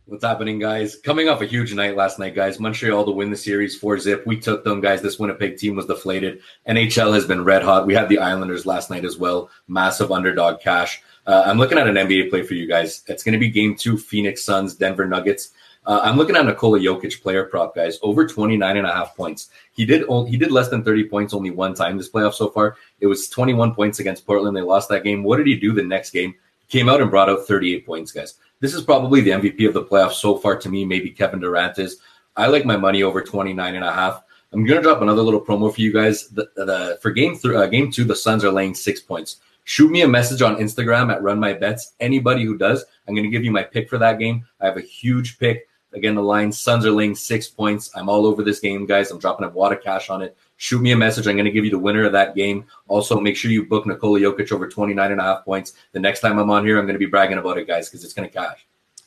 What's 0.08 0.24
happening, 0.24 0.60
guys? 0.60 0.98
Coming 0.98 1.30
off 1.30 1.42
a 1.42 1.48
huge 1.48 1.74
night 1.74 1.96
last 1.96 2.20
night, 2.20 2.36
guys. 2.36 2.60
Montreal 2.60 3.06
to 3.06 3.12
win 3.12 3.32
the 3.32 3.36
series 3.36 3.76
4 3.76 3.98
zip. 3.98 4.24
We 4.28 4.40
took 4.40 4.64
them, 4.64 4.80
guys. 4.80 5.02
This 5.02 5.18
Winnipeg 5.18 5.58
team 5.58 5.76
was 5.76 5.88
deflated. 5.88 6.42
NHL 6.68 7.12
has 7.12 7.26
been 7.26 7.44
red 7.44 7.64
hot. 7.64 7.88
We 7.88 7.96
had 7.96 8.08
the 8.08 8.20
Islanders 8.20 8.68
last 8.68 8.92
night 8.92 9.04
as 9.04 9.18
well. 9.18 9.50
Massive 9.68 10.12
underdog 10.12 10.60
cash. 10.60 11.02
Uh, 11.26 11.42
I'm 11.48 11.58
looking 11.58 11.80
at 11.80 11.88
an 11.88 11.96
NBA 11.96 12.30
play 12.30 12.44
for 12.44 12.54
you 12.54 12.68
guys. 12.68 13.02
It's 13.08 13.24
going 13.24 13.34
to 13.34 13.40
be 13.40 13.50
game 13.50 13.76
two 13.76 13.98
Phoenix 13.98 14.44
Suns, 14.44 14.76
Denver 14.76 15.08
Nuggets. 15.08 15.50
Uh, 15.88 16.02
I'm 16.04 16.18
looking 16.18 16.36
at 16.36 16.46
Nikola 16.46 16.78
Jokic 16.78 17.24
player 17.24 17.46
prop, 17.46 17.74
guys. 17.74 17.98
Over 18.04 18.28
29 18.28 18.78
and 18.78 18.86
a 18.86 18.94
half 18.94 19.16
points. 19.16 19.50
He 19.72 19.88
did 19.88 20.06
he 20.28 20.38
did 20.38 20.52
less 20.52 20.70
than 20.70 20.84
30 20.84 21.06
points 21.06 21.34
only 21.34 21.50
one 21.50 21.74
time 21.74 21.98
this 21.98 22.12
playoff 22.12 22.36
so 22.36 22.50
far. 22.50 22.78
It 23.00 23.08
was 23.08 23.28
21 23.30 23.74
points 23.74 23.98
against 24.00 24.28
Portland. 24.28 24.56
They 24.56 24.62
lost 24.62 24.88
that 24.90 25.04
game. 25.04 25.24
What 25.24 25.38
did 25.38 25.48
he 25.48 25.56
do 25.56 25.74
the 25.74 25.84
next 25.84 26.12
game? 26.12 26.36
Came 26.68 26.90
out 26.90 27.02
and 27.02 27.10
brought 27.10 27.30
out 27.30 27.48
38 27.48 27.86
points, 27.88 28.12
guys. 28.12 28.36
This 28.60 28.74
is 28.74 28.84
probably 28.84 29.22
the 29.22 29.32
MVP 29.32 29.68
of 29.68 29.74
the 29.74 29.84
playoffs 29.84 30.14
so 30.14 30.38
far 30.38 30.56
to 30.58 30.70
me. 30.70 30.86
Maybe 30.86 31.12
Kevin 31.12 31.40
Durant 31.40 31.78
is. 31.80 32.00
I 32.36 32.48
like 32.48 32.66
my 32.66 32.78
money 32.78 33.04
over 33.04 33.22
29 33.22 33.76
and 33.76 33.84
a 33.84 33.92
half. 33.92 34.24
I'm 34.52 34.66
going 34.66 34.78
to 34.78 34.84
drop 34.84 35.02
another 35.02 35.22
little 35.22 35.42
promo 35.42 35.74
for 35.74 35.82
you 35.82 35.92
guys. 35.92 36.30
The, 36.30 36.50
the 36.56 36.98
for 37.02 37.12
game 37.12 37.36
three, 37.36 37.56
uh, 37.56 37.66
game 37.68 37.92
two, 37.92 38.06
the 38.06 38.16
Suns 38.16 38.44
are 38.44 38.52
laying 38.52 38.74
six 38.74 39.02
points. 39.02 39.38
Shoot 39.66 39.92
me 39.92 40.02
a 40.02 40.08
message 40.08 40.42
on 40.42 40.58
Instagram 40.58 41.12
at 41.12 41.24
Run 41.24 41.40
My 41.40 41.54
Bets. 41.54 41.94
Anybody 42.00 42.46
who 42.46 42.58
does, 42.58 42.86
I'm 43.08 43.16
going 43.16 43.26
to 43.26 43.32
give 43.32 43.44
you 43.44 43.52
my 43.52 43.64
pick 43.64 43.90
for 43.90 43.98
that 43.98 44.20
game. 44.20 44.46
I 44.62 44.68
have 44.68 44.78
a 44.78 44.82
huge 44.82 45.40
pick. 45.40 45.68
Again, 45.96 46.16
the 46.16 46.22
line 46.22 46.52
Suns 46.52 46.86
are 46.86 46.92
laying 46.92 47.16
six 47.16 47.48
points. 47.48 47.90
I'm 47.96 48.10
all 48.10 48.26
over 48.26 48.44
this 48.44 48.60
game, 48.60 48.86
guys. 48.86 49.10
I'm 49.10 49.20
dropping 49.20 49.48
a 49.48 49.52
lot 49.52 49.72
of 49.72 49.82
cash 49.82 50.10
on 50.10 50.22
it. 50.22 50.38
Shoot 50.58 50.82
me 50.82 50.92
a 50.92 50.98
message. 50.98 51.26
I'm 51.26 51.36
going 51.36 51.46
to 51.46 51.52
give 51.52 51.66
you 51.66 51.72
the 51.72 51.80
winner 51.80 52.04
of 52.04 52.12
that 52.12 52.36
game. 52.36 52.66
Also, 52.88 53.20
make 53.20 53.38
sure 53.38 53.50
you 53.50 53.66
book 53.66 53.86
Nikola 53.86 54.20
Jokic 54.20 54.52
over 54.52 54.68
29 54.68 55.12
and 55.12 55.20
a 55.20 55.24
half 55.24 55.46
points. 55.46 55.74
The 55.94 56.00
next 56.00 56.20
time 56.20 56.38
I'm 56.38 56.50
on 56.52 56.66
here, 56.66 56.78
I'm 56.78 56.86
going 56.86 56.96
to 56.96 57.00
be 57.00 57.06
bragging 57.06 57.38
about 57.38 57.58
it, 57.58 57.68
guys, 57.68 57.90
because 57.90 58.04
it's 58.04 58.14
going 58.14 58.30
to 58.30 58.34
cash. 58.34 58.66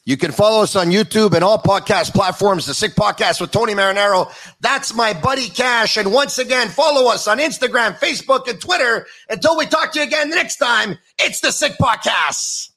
You 0.08 0.16
can 0.16 0.32
follow 0.32 0.62
us 0.62 0.74
on 0.74 0.86
YouTube 0.86 1.34
and 1.34 1.44
all 1.44 1.58
podcast 1.58 2.14
platforms, 2.14 2.64
The 2.64 2.72
Sick 2.72 2.94
Podcast 2.94 3.42
with 3.42 3.50
Tony 3.50 3.74
Marinaro. 3.74 4.32
That's 4.60 4.94
my 4.94 5.12
buddy 5.12 5.50
Cash. 5.50 5.98
And 5.98 6.10
once 6.10 6.38
again, 6.38 6.68
follow 6.68 7.12
us 7.12 7.28
on 7.28 7.38
Instagram, 7.38 7.98
Facebook, 7.98 8.48
and 8.48 8.58
Twitter. 8.58 9.06
Until 9.28 9.58
we 9.58 9.66
talk 9.66 9.92
to 9.92 9.98
you 9.98 10.06
again 10.06 10.30
next 10.30 10.56
time, 10.56 10.96
it's 11.18 11.40
The 11.40 11.52
Sick 11.52 11.74
Podcast. 11.78 12.70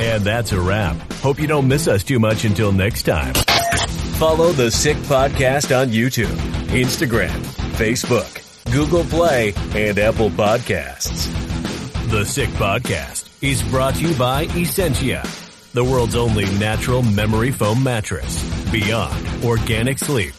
And 0.00 0.24
that's 0.24 0.52
a 0.52 0.60
wrap. 0.60 0.96
Hope 1.14 1.38
you 1.38 1.46
don't 1.46 1.68
miss 1.68 1.86
us 1.86 2.02
too 2.02 2.18
much 2.18 2.46
until 2.46 2.72
next 2.72 3.02
time. 3.02 3.34
Follow 4.18 4.50
the 4.52 4.70
Sick 4.70 4.96
Podcast 4.96 5.78
on 5.78 5.88
YouTube, 5.88 6.34
Instagram, 6.68 7.38
Facebook, 7.76 8.72
Google 8.72 9.04
Play, 9.04 9.52
and 9.74 9.98
Apple 9.98 10.30
Podcasts. 10.30 11.28
The 12.10 12.24
Sick 12.24 12.48
Podcast 12.50 13.28
is 13.42 13.62
brought 13.64 13.94
to 13.96 14.08
you 14.08 14.14
by 14.16 14.44
Essentia, 14.56 15.22
the 15.74 15.84
world's 15.84 16.16
only 16.16 16.46
natural 16.58 17.02
memory 17.02 17.50
foam 17.50 17.82
mattress. 17.82 18.42
Beyond 18.72 19.44
organic 19.44 19.98
sleep. 19.98 20.32